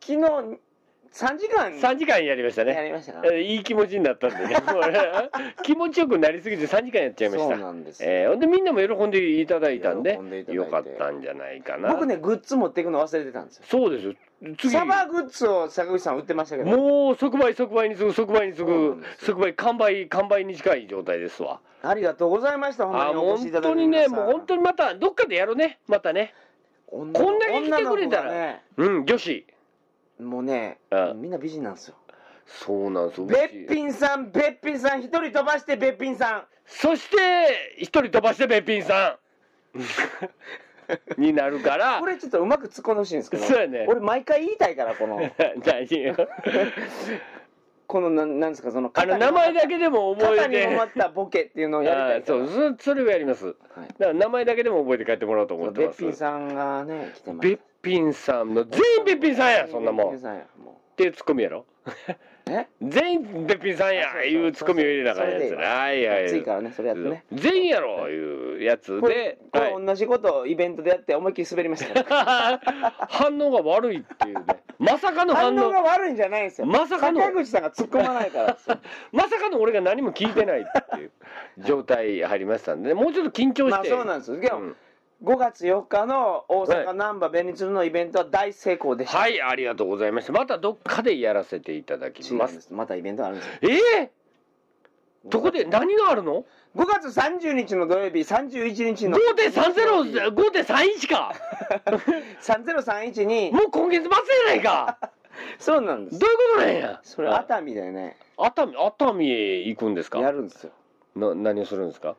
[0.00, 0.58] 昨日
[1.14, 2.88] 3時間3時間やりましたやね。
[2.88, 3.22] りましたか？
[3.22, 3.32] ら。
[3.34, 4.56] えいい気持ちになったんでね。
[5.62, 7.54] 気持ちよくなりすぎて3時間やっちゃいました。
[7.54, 11.90] そうなんですよえーほんでみんなも喜んでいただいたんで喜んでいただいてよかったんじゃないかな。
[11.92, 13.64] 僕ね、グッズ持っていくの忘れてたんですよ。
[13.68, 14.14] そうですよ。
[14.58, 14.70] 次。
[14.70, 21.60] サバグッズを坂口さん売ってましたけど、もう即売即売に次ぐ即売に次そうなんぐですよ即売完売完売に近い状態ですわ。
[21.82, 26.34] ありがとうございました、ほんまあにお越しいた本当だいてにねもう本当にまたどっかでやろうねまたね。
[26.86, 29.46] こんこんだけ来てくれたらね、うん女子。
[30.20, 31.96] もうねう、みんな美人なんですよ。
[32.46, 33.26] そうなんですよ。
[33.26, 37.16] べっぴんさん、べっぴんさん、一人飛ばしてべっぴんさそして
[37.78, 39.18] 一人飛ばしてべっぴんさ
[39.74, 39.80] ん
[41.20, 41.78] になるかん。
[41.78, 42.06] らこ。
[42.06, 45.18] れちょっとうまく突っ込んでほしいんですけど、そうやね俺毎回言いたいから、この、
[45.64, 46.14] 何よ
[47.86, 50.66] この、なんなんですか、その、あの名前だけでも覚肩えて。
[50.66, 53.46] に思ったボケっていうのをやりたいあそうそそれをやります。
[53.46, 56.14] だから名前だけでも覚えて帰ってもらおうと思ってますべっぴ。
[56.14, 57.48] んさんがね、来てます。
[57.48, 60.16] べっぴんさんの全員べっぴんさんやそんなもん。
[60.16, 60.18] っ
[60.96, 61.66] ていうツッコミやろ？
[62.82, 67.24] 全員べっぴんさんやいうツッコミを入れなあかんやつはいはい暑いからね、それやってね。
[67.32, 72.60] 全員やろいうやつで、こはいれ同じことをイベントでやって思いっきり滑りましたから。
[73.08, 76.66] 反応が悪いっていうねまさかの反反応が応悪いんじゃないんですよ。
[76.66, 78.56] まさかの坂口さんが突っ込まないから。
[79.12, 80.64] まさかの俺が何も聞いてないっ
[80.96, 81.12] ていう
[81.58, 84.38] 状態入りましたんでねもうちょっと緊張まあしてそうなんですよ。
[85.20, 89.18] でもうん5月4日の大はい阪難波ベニツルのイベントは大成功でした。
[89.18, 90.32] はいありがとうございました。
[90.32, 92.60] またどっかでやらせていただきまです。
[92.62, 92.72] す。
[92.74, 93.52] またイベントあるんですよ。
[93.62, 94.10] ええ
[95.26, 95.64] どこで？
[95.64, 96.44] 何があるの
[96.76, 101.32] ？5月30日の土曜日、31日の ?5.30、5.31 か。
[102.42, 104.98] 3031に、もう今月末やないか。
[105.58, 106.18] そうなんです。
[106.18, 106.30] どう。
[106.30, 107.00] いうことなんや？
[107.04, 110.18] それ熱海でね、熱海、熱海へ行くんですか？
[110.18, 110.72] やるんですよ。
[111.16, 112.16] な、何をするんですか？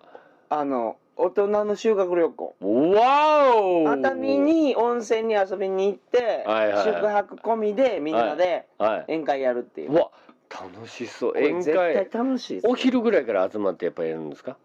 [0.49, 2.55] あの、大人の修学旅行。
[2.61, 8.99] わお熱海に温泉に遊びに行って、はいはい宿泊込みでみんなではい。
[9.13, 9.93] 宴会やるっていう。
[9.93, 10.11] うわ、
[10.49, 11.33] 楽しそう。
[11.33, 12.09] これ宴絶対会。
[12.11, 14.57] 楽しいですよお昼ぐらいから集まってやっぱやるんですか？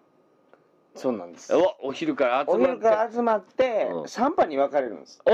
[0.97, 1.59] そうなんですう。
[1.59, 2.65] わ、お昼から集まって。
[2.65, 5.23] お昼から集まってうん3班に分かれるんです。
[5.25, 5.31] お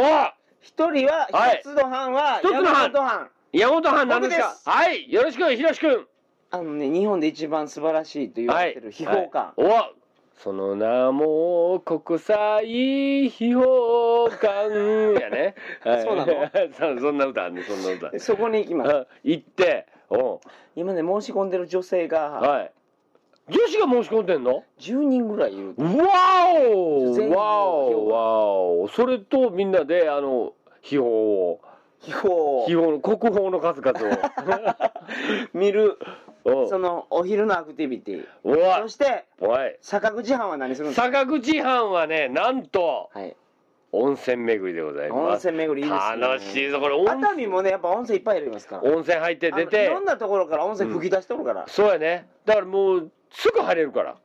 [0.60, 3.30] 一人は、はい一つの班は、一つの班山本班。
[3.52, 4.48] 山本藩なんですか？
[4.48, 6.06] 僕ですはい、よろしく、ひろしくん。
[6.50, 9.38] あのね、日本で一番素晴らしいと言わはいれてる秘宝館。
[9.38, 9.90] はいおわ
[10.36, 15.54] その名も国際秘宝館やね。
[15.82, 16.02] はい。
[16.02, 16.32] そうなの？
[16.72, 18.10] そそんな歌あんねそんな歌。
[18.10, 18.18] で。
[18.18, 18.90] そこに行きます。
[18.94, 20.40] あ行って、お
[20.74, 22.72] 今ね、申し込んでる女性がはい。
[23.48, 25.74] 女子が申し込んでんの？10人ぐらいいる。
[25.78, 25.84] わ
[26.74, 28.88] おわおわお。
[28.88, 31.60] それとみんなであの秘宝を。
[32.00, 32.64] 秘宝を。
[32.66, 34.00] 秘宝の国宝の数々
[35.54, 36.25] 見る、を
[36.68, 38.26] そのお昼のアクティビティ。
[38.82, 41.06] そして、おい坂口班は何するんですか？
[41.06, 43.36] 坂口藩はねなんとはい。
[43.92, 46.20] 温泉巡りでござい温ます泉巡りいいですね。
[46.20, 48.76] 楽しいぞこれ温熱海もね、やっぱ温泉いっぱいありますか？
[48.76, 48.82] ら。
[48.82, 51.64] 温泉入って出あのいてろんなところから温泉吹き出しとるから。
[51.68, 54.16] そうやねだからもうすぐ入れるから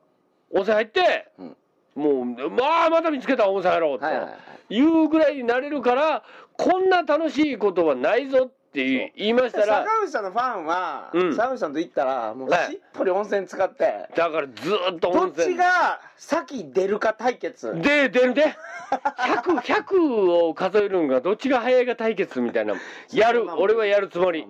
[0.53, 1.55] 温泉入って、うん
[1.93, 4.37] もうまあまた見つけた温泉入ろうと、は
[4.69, 4.75] い。
[4.75, 6.23] いうぐらいになれるから
[6.57, 11.35] こんな楽しいことはないぞって言いましたら坂口さんのファンは、うん。
[11.35, 17.73] 坂口さんと行ったら、もうはいしっぽり温泉使って、だからずーっとどっ温泉ちが先出るか対決。
[17.81, 18.55] で出るで
[18.91, 22.75] 100 100を数えるんがどっちが早いか対決みたいな
[23.11, 23.45] やる。
[23.57, 24.47] 俺はやるつもり。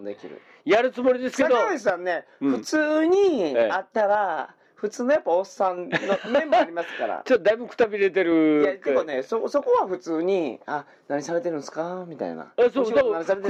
[0.63, 1.55] やるつもりですけど。
[1.55, 2.51] 坂口さんね、うん。
[2.57, 3.69] 普通にええ。
[3.69, 5.98] 会ったら、普通のやっぱおっさんの
[6.32, 7.22] 面もありますから。
[7.26, 8.62] ちょっとだいぶくたびれてる。
[8.62, 12.04] いや、結構ね、そ、そこは普通に、あ、何されてるんですか？
[12.08, 12.52] みたいな。
[12.58, 12.92] えそう普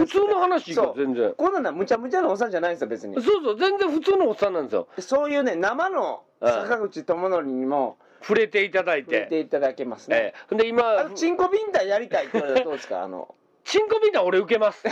[0.07, 0.87] 通の話そう。
[0.87, 1.33] が全然。
[1.37, 3.15] こんなのはむちゃむちゃなおっさんじゃないんですよ、別に。
[3.21, 3.43] そう。
[3.43, 4.87] そう全然普通のおっさんなんですよ。
[4.99, 10.17] そういうね、生の坂口智則にも触れていただい触れてていただけますね。
[10.17, 10.39] ええ。
[10.49, 13.03] ほんで今あの、チンコビンタやりたいって言われたらどうですか？
[13.03, 14.83] あの、チンコビンタ俺受けます。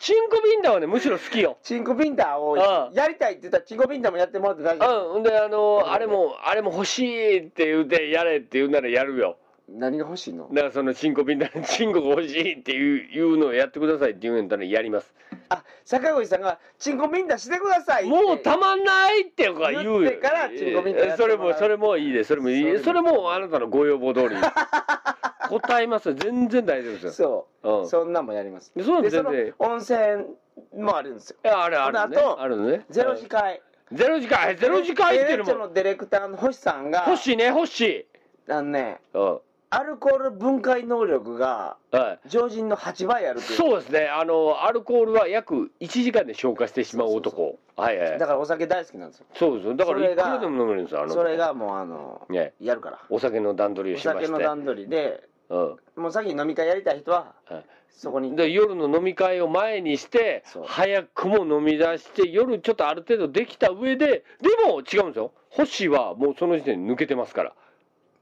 [0.00, 1.58] チンコビンタはねむしろ好きよ。
[1.62, 5.06] チンコビンタをああやりたいって言ったらチンコビンタもやってもらって大丈夫。
[5.06, 5.12] うん。
[5.14, 9.36] ほんであのあれもあれも欲しいって言うてやれって言うならやるよ。
[9.68, 10.48] 何が欲しいの？
[10.52, 15.14] だからそのチンコビンタチンコが欲しいっていういうのをやってくださいって言うんやったらやります。
[15.48, 20.00] あ、坂口さんが、チンコビンタしてくださいもうたまんないってか言うよ。
[20.00, 21.52] 言ってからチンコビンタやってそれもらう。
[21.54, 22.28] もそれもいいです。
[22.28, 22.62] それもいい。
[22.62, 24.36] それもそれもあなたのご要望通り
[25.48, 28.72] 答えますよ全然大丈夫ですよそう、うんそんなんもやります。
[28.76, 31.36] でそうで、その温泉もあるんですよ。
[31.44, 33.60] いやあれあるねあるねゼロ次会。
[33.92, 38.06] ゼロ時間ゼロ時間っていうのものディレクターの星さんが、欲しいね欲しい
[38.48, 39.38] あのね、うん
[39.70, 42.28] アルコール分解能力がはい。
[42.28, 44.06] 常人の8倍あるというそうですね。
[44.06, 47.58] あの、アルコールは約1時間で消化してしまう男。
[47.76, 48.18] はいはい。
[48.20, 49.74] だからお酒大好きなんですよそうですよ。
[49.74, 51.02] だからいくらでも飲めるんですよ。
[51.02, 51.12] あの。
[51.12, 54.26] それがもうあのね、やるからお酒の段取りおをしまして。
[54.26, 56.02] 酒の段取りでうん。
[56.02, 58.34] もう先に飲み会やりたい人ははいそこに。
[58.36, 60.64] で夜の飲み会を前にしてそう。
[60.66, 64.24] 早くも飲み出して夜ちょっとある程度できた上でで
[64.66, 65.32] も違うんですよ。
[65.50, 67.52] ホッシーはもうその時点で抜けてますから。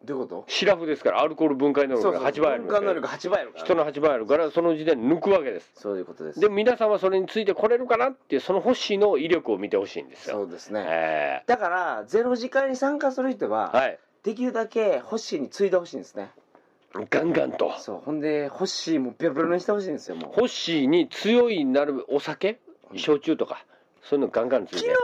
[0.05, 0.45] どういうこと？
[0.49, 3.65] シラフですからアルコール分解能力が8倍ある分解能力8倍あるから。
[3.65, 5.71] 人の8倍あるからその時点で抜くわけです。
[5.77, 6.41] そういうことです。
[6.41, 10.39] で皆さんはそれについてこれるかなっていうそのホッシーの威力を見てほしいんですよ。
[10.39, 10.85] そうですね。
[10.87, 13.99] えだからゼロ時間に参加する人はえはい。
[14.25, 16.31] できるだけホッシーに継いでほしいんですね
[17.11, 17.73] ガンガンと。
[17.79, 20.33] そうほんでホッシーもベロベロにしてほしいんですよもう。
[20.33, 22.59] ホッシーに強いなるお酒？
[22.97, 23.65] 焼酎とか？
[24.03, 24.95] そういうのガンガンつい昨て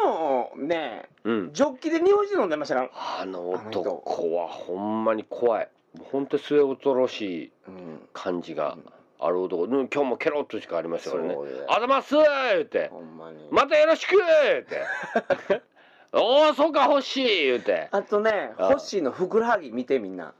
[0.58, 1.52] 日ねうん。
[1.52, 2.90] ジョッキで日本酒飲んでましたから。
[3.20, 5.68] あの男はほんまに怖い。
[6.12, 8.08] 本当末恐ろしいうん。
[8.12, 8.76] 感じが
[9.20, 11.34] ある男、うん今日もケロッとしかありましたからね。
[11.34, 12.88] そうで「あざます!」言って。
[12.88, 14.82] ほんまに「またよろしく!」言って
[16.12, 17.88] 「おおそうか欲しい!」言って。
[17.92, 20.34] あとねあホッシーのふくらはぎ見てみんな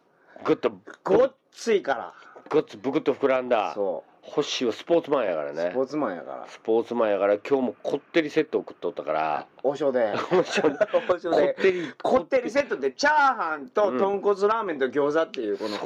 [0.45, 0.73] グッと
[1.05, 2.15] ごっついから。
[2.49, 3.73] グッツブクッと膨らんだ。
[3.75, 5.69] そホッシーはスポーツマンやからね。
[5.69, 6.47] うスポーツマンやから。
[6.49, 9.47] スポーツマンやから今日もこってりセットを食っとったから。
[9.63, 10.13] 王将で。
[10.33, 10.77] 王将で。
[11.11, 13.99] 王将こっでてりこってりセットでチャーハンとうん。
[13.99, 15.77] 豚骨ラーメンと餃子っていうこの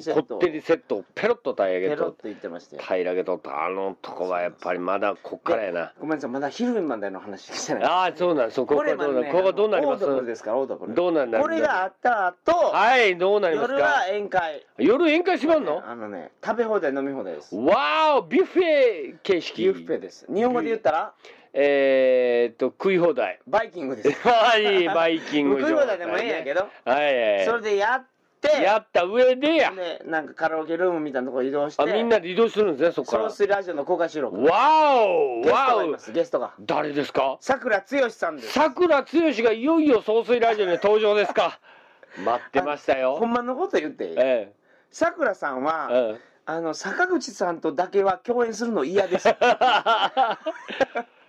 [0.00, 0.96] そのこってりセット。
[0.96, 3.64] をペロッと平らげとペロッと言ってましたよ平らげとった。
[3.64, 5.92] あの男はやっぱりまだこっからやな。
[5.98, 7.84] ごめんなさいまだ昼までの話してない。
[7.84, 8.60] ああそうなんです。
[8.60, 10.04] ここはどうここはどうなります？
[10.04, 10.94] オードブルですからオードブル。
[10.94, 13.74] どうなるこれがあった後はいどうなりますか？
[13.74, 14.66] 夜は宴会。
[14.78, 15.82] 夜宴会しまんの？
[15.86, 17.56] あのね食べ放題飲み放題です。
[17.56, 19.62] わービュッフェ形式。
[19.64, 21.14] ビュッフェです日本語で言ったら？
[21.52, 23.40] えー、っと食い放題。
[23.46, 24.10] バイキングです。
[24.28, 26.68] はいバイキング食い放題でもええんやけど。
[26.84, 28.62] はいはいそれでやって。
[28.62, 29.72] やった上でや。
[29.72, 31.82] でなんかカラオケルームみたいなところ移動して。
[31.82, 33.30] あみんなで移動するんですねそこから。
[33.30, 34.36] ソースラジオの公開収録。
[34.42, 36.52] わおわおゲストが。
[36.60, 37.38] 誰ですか？
[37.40, 38.52] さくらつよしさんです。
[38.52, 41.58] さくらつよしがいよいよ総水ラジオに登場ですか。
[42.24, 44.14] 待ってましたほよんまのこと言っていい？
[44.18, 44.52] え
[44.90, 49.28] さくらさんは、ええあの坂口さんとだけは共演するの嫌です。
[49.28, 49.36] え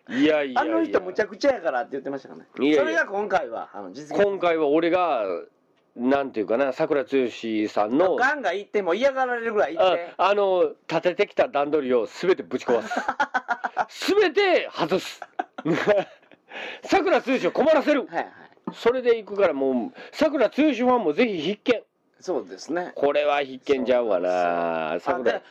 [0.09, 0.61] いやいやいや。
[0.61, 2.47] あの人むちゃくちゃやからって言ってましたからね。
[2.59, 2.81] いやいや。
[2.81, 4.23] それが今回はあの実現。
[4.23, 5.23] 今回は俺が
[5.95, 10.13] なんていうかなさくらつよしさんのガンガン言っても嫌がられるぐらい言っあて。
[10.17, 12.93] あの立ててきた段取りを全てぶち壊す。
[14.13, 15.19] 全て外す。
[16.83, 18.05] さくらつよしを困らせる。
[18.05, 18.27] はいはい。
[18.73, 21.83] それでいくからもうさくらつよしファンもぜひ必見
[22.19, 22.91] そうですね。
[22.95, 24.99] これは必見ちゃうわな。
[24.99, 25.41] さあでくら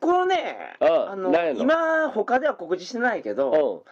[0.00, 1.10] このねうん。
[1.10, 3.90] あの今他では告知してないけどう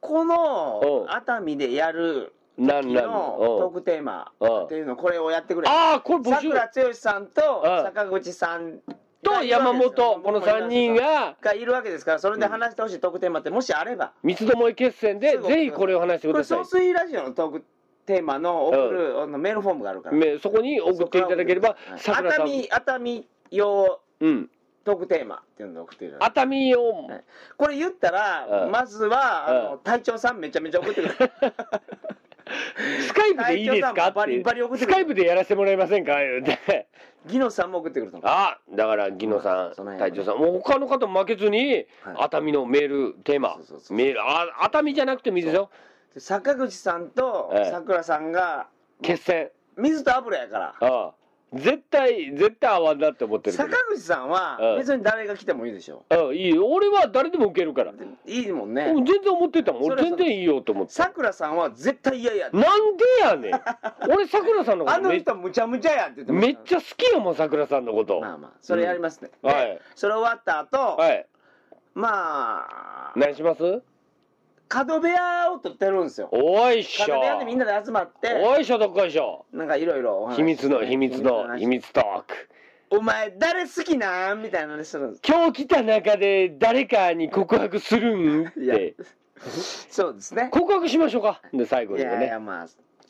[0.00, 1.12] このうん。
[1.12, 4.64] 熱海でやる時のトークテーマうん。
[4.64, 6.48] っていうのこれをやってくれああこれ募集。
[6.48, 7.82] さくらつよしさんとうん。
[7.84, 8.78] 坂口さん
[9.22, 14.12] と山本この3人ががいるわけですからそれで話してほしいトークテーマってもしあれば。
[14.24, 16.64] 三つどもえ決戦でぜひこれを話してくこれださい。
[16.64, 17.64] 総水ラジオのトーク
[18.06, 20.16] テーマの送るあのメールフォームがあるから。
[20.16, 24.50] めそこに送っていただければ熱海熱海用うん。
[24.84, 27.24] トークテーマっていうのを送っていただいて熱海をはい。
[27.56, 28.72] これ言ったら、うん。
[28.72, 29.78] まずは、あのうん。
[29.78, 31.14] 隊長さんめちゃめちゃ送ってくる。
[33.06, 34.10] スカイプでいいですか？
[34.10, 36.18] バリバリ送ってスカイプでやらせてもらえませんか？
[36.18, 36.88] 言うて。
[37.26, 38.28] ギノさんも送ってくると思う。
[38.28, 40.38] あだからギノさん隊長さん。
[40.38, 42.16] もう他の方も負けずにはい。
[42.24, 43.56] 熱海のメールテーマ。
[43.90, 45.70] メールあ熱海じゃなくてもいいですよ。
[45.70, 45.70] で
[46.18, 47.70] 坂口さんとええ。
[47.70, 48.68] さくらさんが
[49.02, 50.74] 決戦水と油やから。
[50.80, 51.14] ああ。
[51.54, 53.68] 絶対絶対合わんなって思ってるけど。
[53.68, 56.32] 坂口さんはうん別に誰が来てもいいでしょう。
[56.32, 56.54] んいい。
[56.54, 57.92] よ俺は誰でも受けるから。
[57.92, 58.92] でいいもんね。
[58.96, 59.82] うん全然思ってたもん。
[59.84, 62.56] それは俺全然いいよと思ってさくらさんは絶対嫌やって。
[62.56, 63.62] なんでやねん。
[64.10, 66.46] 俺さくらさんのこあの人むちゃむちゃやって言ってました。
[66.46, 68.18] めっちゃ好きやもんさくらさんのこと。
[68.20, 69.80] まあまあそれやりますね、ではい。
[69.94, 71.26] それ終わった後、はい。
[71.94, 73.82] まあ何します？
[74.72, 76.30] 角部屋を取ってるんですよ。
[76.32, 77.04] おいしょ。
[77.04, 79.44] 角部屋でみんなで集まっておいしょどっこいしょ。
[79.52, 81.60] なんかいろいろ秘密の秘密の話。
[81.60, 82.48] 秘密トーク。
[82.88, 88.94] お前誰好きなんみたいな話するんです今日来た中で誰かに告白するんって。
[89.90, 90.48] そうですね。
[90.50, 91.42] 告白しましょうか。
[91.52, 92.66] で最後いにはねやいやまあ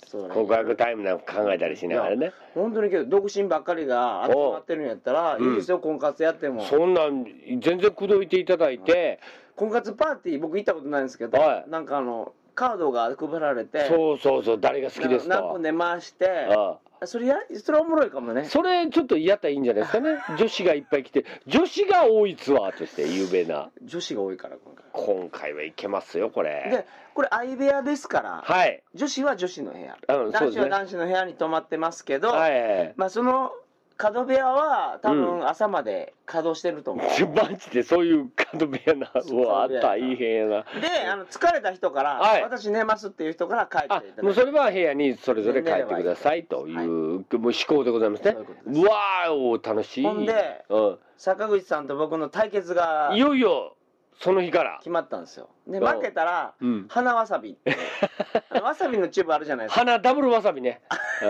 [0.09, 0.35] そうね。
[0.35, 2.33] 告白タイムなんか考えたりしながらね。
[2.55, 6.63] 本当にけど独身ばっかりが集まってるんやったらいいですよ婚活やっても。
[6.65, 7.25] そんなん
[7.61, 9.21] 全然口説いていただいて
[9.57, 11.71] 婚活パーティー僕行ったことないんですけど、はい。
[11.71, 15.37] なんかあのカードが配られてそうそうそう誰が好きですか？
[15.37, 18.43] な何分で回してあそれやそれおもろいかもね。
[18.43, 20.19] あそれちょっとやったらいいんじゃないですかね？
[20.39, 23.71] 女子がいっぱい来て女子が多いツアーとして有名な。
[23.83, 24.85] 女子が多いから今回。
[24.93, 26.69] 今回はいけますよこれ。
[26.71, 28.83] でこれ相部屋ですからはい。
[28.95, 29.97] 女子は女子の部屋。
[30.09, 32.93] うん男子は男子の部屋に泊まってますけど、はい。
[32.97, 33.53] まあその
[33.97, 37.07] 角部屋は多う分朝まで稼働してると思う。
[37.35, 39.11] マジでそういう角部屋な。
[39.15, 40.81] うわ、大変やな。
[40.81, 42.43] で、あの、疲れた人から、はい。
[42.43, 44.23] 私寝ますっていう人から帰って。
[44.23, 46.87] もうそれは部屋にそれぞれ帰ってくださいという、はい。
[46.87, 48.37] もう思考でございますね。
[48.73, 50.05] そうわーお楽しい。
[50.05, 53.77] ほんでう坂口さんと僕の対決がん、いよいよ
[54.21, 54.79] その日から。
[54.79, 55.49] 決まったんですよ。
[55.67, 55.89] で、そう。
[55.89, 56.87] 負けたら、うん。
[56.89, 57.77] 花わさびって。
[58.51, 59.81] あのわさびのチューブあるじゃないですか。
[59.81, 60.81] 花ダブルわさびね、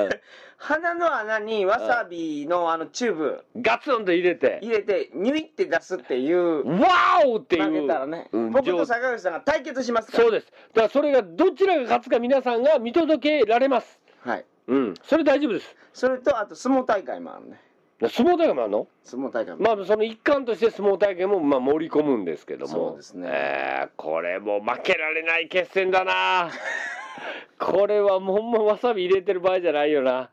[0.59, 3.45] 鼻の穴にわさびのあのチューブ。
[3.55, 4.59] うん、ガツンと入れて。
[4.63, 7.65] 入れて、ニュイって出すっていう、わーおっていう。
[7.65, 10.25] 負けたらね、うん僕と上坂口さんが対決しますから。
[10.25, 10.47] そうです。
[10.47, 14.01] だからそれがどちらが勝つか皆さんが見届けられます。
[14.25, 14.45] はい。
[14.69, 14.95] うん。
[15.03, 15.77] それ大丈夫です。
[15.93, 17.61] それと、あと相撲大会もあるね。
[18.09, 18.87] 相撲大会もあるの？
[19.05, 19.63] 相撲大会も。
[19.63, 22.73] まあその一環として相撲大会もまあ盛り込むんですけども。
[22.73, 23.29] そうですね。
[23.31, 26.51] えーこれも負けられない決戦だな。
[27.59, 30.31] これはもうほんまわさび入れてる場合じゃないよな。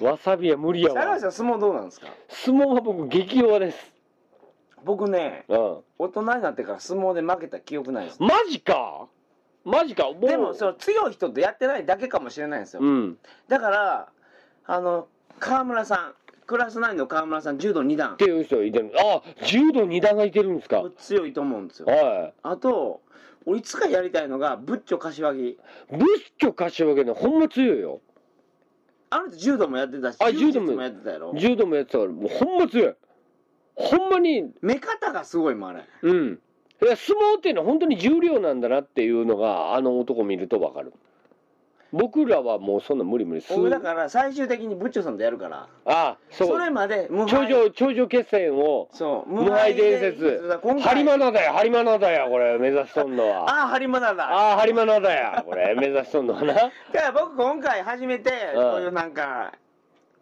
[0.00, 1.18] わさびは無理やわ。
[1.18, 2.08] 相撲どうなんですか？
[2.28, 3.92] 相撲は僕激弱です。
[4.84, 5.78] 僕ね、うん。
[5.98, 8.22] 大人になってから相撲で負けた記憶ないです。
[8.22, 9.08] マジか？
[9.64, 10.12] マジか？
[10.20, 12.80] でも、その強い人とやってないだけかもしれないんですよ。
[12.82, 13.18] うん。
[13.48, 14.08] だから、
[14.66, 15.08] あの、
[15.40, 16.14] 川村さん、
[16.46, 18.16] クラス9の川村さん、柔道2段っ。
[18.16, 21.86] ていう人いてるあ柔道二段がいてるんですか強いと思うんですよ。
[21.86, 23.02] はあと、
[23.44, 25.38] 俺いつかやりたいのが、ブッチョ柏木。
[25.38, 25.58] い
[25.90, 26.00] ブッ
[26.38, 28.00] チョ柏木ねほんま強いよ
[29.10, 31.34] あの人柔道もやってたし、あ柔道もやってたやろ。
[31.36, 32.94] 柔道もやってたからもうほんま強い
[33.74, 35.84] ほんまに目方がすごいもんあれ。
[36.02, 36.40] うん。
[36.82, 40.92] いや相撲っていうのは本当に重量なんだなっていうのがあの男見るとわかる。
[41.92, 45.68] 僕らはもうそんな無理無理す俺だから最終的にブッチョさんとやるから。
[45.84, 46.48] あそう。
[46.48, 47.48] それまで無頂敗。
[47.48, 50.82] 上頂上決戦をそう、無敗伝で説今回。
[50.82, 53.48] ハリマナだよハリマナだよこれ目指しとんのは。
[53.50, 54.28] ああ、ハリマナだ。
[54.28, 56.54] ああハリマナだよこれ目指しとんのはな。
[56.54, 58.70] だから僕今回初めて、うん。
[58.72, 59.52] こういうなんか、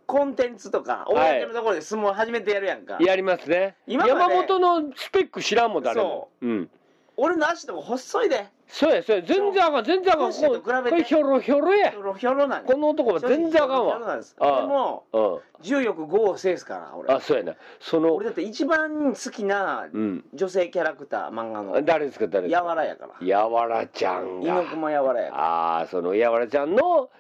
[0.06, 2.98] コンテンツとか、公のところで相撲初めてやるやんか。
[3.00, 3.76] やりますね。
[3.86, 4.20] 今まで。
[4.20, 6.28] 山本のスペック知らんもん誰も。
[6.42, 6.70] うん。
[7.16, 8.46] 俺の足とか細いで。
[8.66, 9.22] そうやそうや。
[9.22, 10.32] 全然あかん全然あかん。
[10.32, 11.90] そうこれひょろひょろや。
[11.90, 14.36] ひょろひょろなんこの男は全然あかんひょろひょろなんわです。
[14.36, 14.62] であ。
[14.62, 17.12] あも、うん重力5を制すから、俺。
[17.12, 17.54] あそうやな。
[17.80, 20.24] その俺だって一番好きなうん。
[20.34, 21.82] 女性キャラクター、漫画の。
[21.82, 22.58] 誰ですか誰ですか？
[22.58, 23.26] やわらやから。
[23.26, 24.46] やわらちゃんが。
[24.46, 25.42] 猪熊やわらやから。
[25.44, 27.10] ああそのやわらちゃんの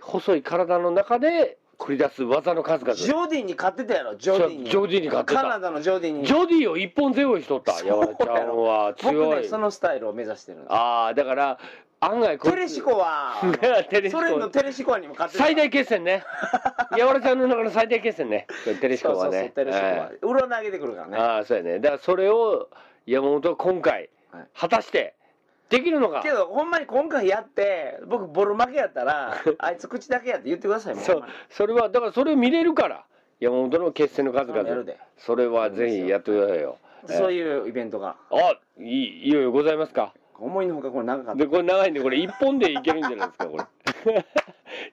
[0.00, 2.94] 細い体の中で繰り出す技の数々。
[2.94, 4.70] ジョディに勝ってたやろ、ジョディに。
[4.70, 5.42] ジョディに勝ってた。
[5.42, 6.24] カナダのジョディに。
[6.24, 8.94] ジョディを一本背負いしとったやわらちゃんは。
[9.02, 9.42] 僕強い。
[9.42, 10.64] ね、そのスタイルを目指してる。
[10.68, 11.58] ああだから
[11.98, 13.34] 案外テレシコは、
[14.10, 15.44] ソ連のテレシコにも勝ってた。
[15.44, 16.24] 最大決戦ね。
[16.96, 18.46] やわらちゃんの中の最大決戦ね。
[18.80, 19.52] テレシコはね。
[19.54, 20.10] テレシコは。
[20.12, 20.18] え。
[20.22, 21.16] うろ投げてくるからえね。
[21.16, 21.80] ああそうやね。
[21.80, 22.68] だからそれを
[23.06, 24.46] 山本は今回はい。
[24.54, 25.14] 果たして
[25.72, 26.22] できるのか？
[26.22, 31.04] けど、ほんまに今回やって、僕、ボロ負けやったら、 あいつ口だけやって言ってください、もう。
[31.04, 31.24] そう。
[31.50, 33.04] それはだからそれを見れるから。
[33.40, 34.68] 山本の決戦の数々。
[34.68, 34.98] やるで。
[35.18, 36.78] それはぜひやってくださいよ。
[37.08, 38.16] そういうイベントが。
[38.30, 40.14] あいいいよいよございますか？
[40.38, 41.38] 思いのほかこれ長かった。
[41.42, 41.46] で。
[41.48, 43.64] これ長いんでこれ一本でいけるんじゃないですかこれ。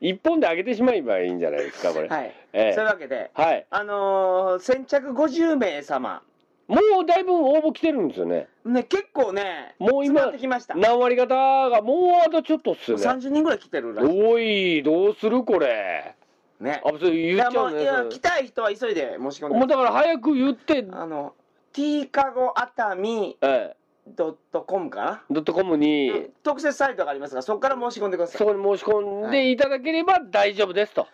[0.01, 2.07] 一本で上げてしまえばいいんじゃないですかこれ。
[2.07, 2.34] はい。
[2.53, 2.73] ええ。
[2.73, 3.65] そういうわけで、はい。
[3.69, 6.21] あのー先着50名様。
[6.70, 8.47] もうだいぶ応募来てるんですよね。
[8.63, 10.76] ね、結構ね、もう今ってきました。
[10.76, 11.36] 何割方
[11.70, 14.22] がもうあとちょっとっすよね30人ぐらい来てるらしい。
[14.24, 16.15] おいどうするこれ。
[16.59, 16.82] ね。
[16.86, 20.86] あそれ言っちゃういやもういやね来たい人は急いで申し込んでもうだから早く言って。
[20.91, 21.34] あの
[21.74, 23.76] t カゴ熱海ええ
[24.15, 26.13] ドットコムかドットコムにな、
[26.43, 28.38] 特設サイトがありますがそこから申し込んでください。
[28.38, 31.07] そこに申し込んでいただければ大丈夫ですと、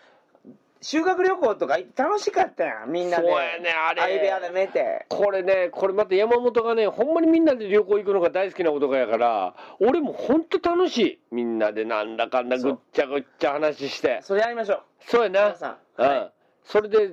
[0.86, 3.24] 修学旅行とか楽しかったやんみんなで。
[3.24, 4.02] そうやねあれ。
[4.04, 5.08] 相部屋で寝て。
[5.10, 11.20] これねこれまた山本がねほんまにみんなで旅行行くのが大好きな男やから俺もほんと楽しい。
[11.32, 14.20] みんなでなんだかんだぐっちゃぐっちゃ話して。
[14.22, 14.82] それやりましょう。
[15.08, 15.46] そうやな。
[15.46, 16.32] 皆さん、うん、はい、
[16.64, 17.10] それで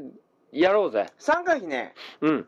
[0.52, 1.06] やろうぜ。
[1.18, 1.94] 参加費ね。
[2.20, 2.46] うん。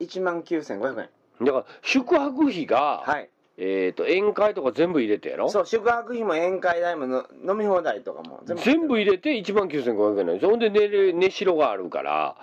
[0.00, 1.10] 1万9500円。
[1.44, 5.48] だから宿泊費が、はいえっ、と宴会とか全部入れてやろ？
[5.48, 12.36] そう宿泊費も宴会代もの飲み放題とかも全部入れて1万9500円なんですよほんで寝る寝城があるから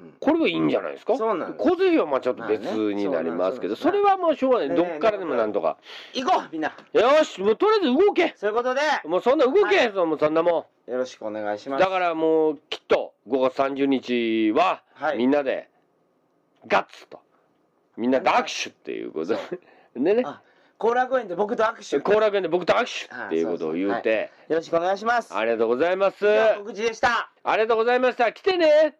[0.00, 0.12] うん。
[0.20, 1.16] これはいいんじゃないですか？
[1.16, 2.62] そうなん小銭費はまあちょっと別
[2.94, 5.76] になりますけど、それはもうしょうがない、ねどっからでもなんとか、
[6.14, 6.74] 行こうみんな。
[6.92, 8.34] よしもうとりあえず動け。
[8.36, 8.80] そういうことで。
[9.04, 9.92] もうそんな動け、はい。
[9.94, 11.80] そもうそんなもよろしくお願いします。
[11.80, 15.18] んだからもうきっと5月30日ははい。
[15.18, 15.70] みんなで
[16.66, 17.20] ガッツと。
[17.96, 19.38] みんなで握手っていうことで。
[19.94, 20.22] で ね。
[20.26, 20.42] あ
[20.78, 21.98] 後楽園で僕と握手。
[22.00, 24.30] 後楽園で僕と握手っていうことを言うて。
[24.48, 25.34] よろしくお願いします。
[25.34, 26.26] ありがとうございます。
[26.58, 27.30] 告知でした。
[27.42, 28.32] ありがとうございました。
[28.32, 28.96] 来てね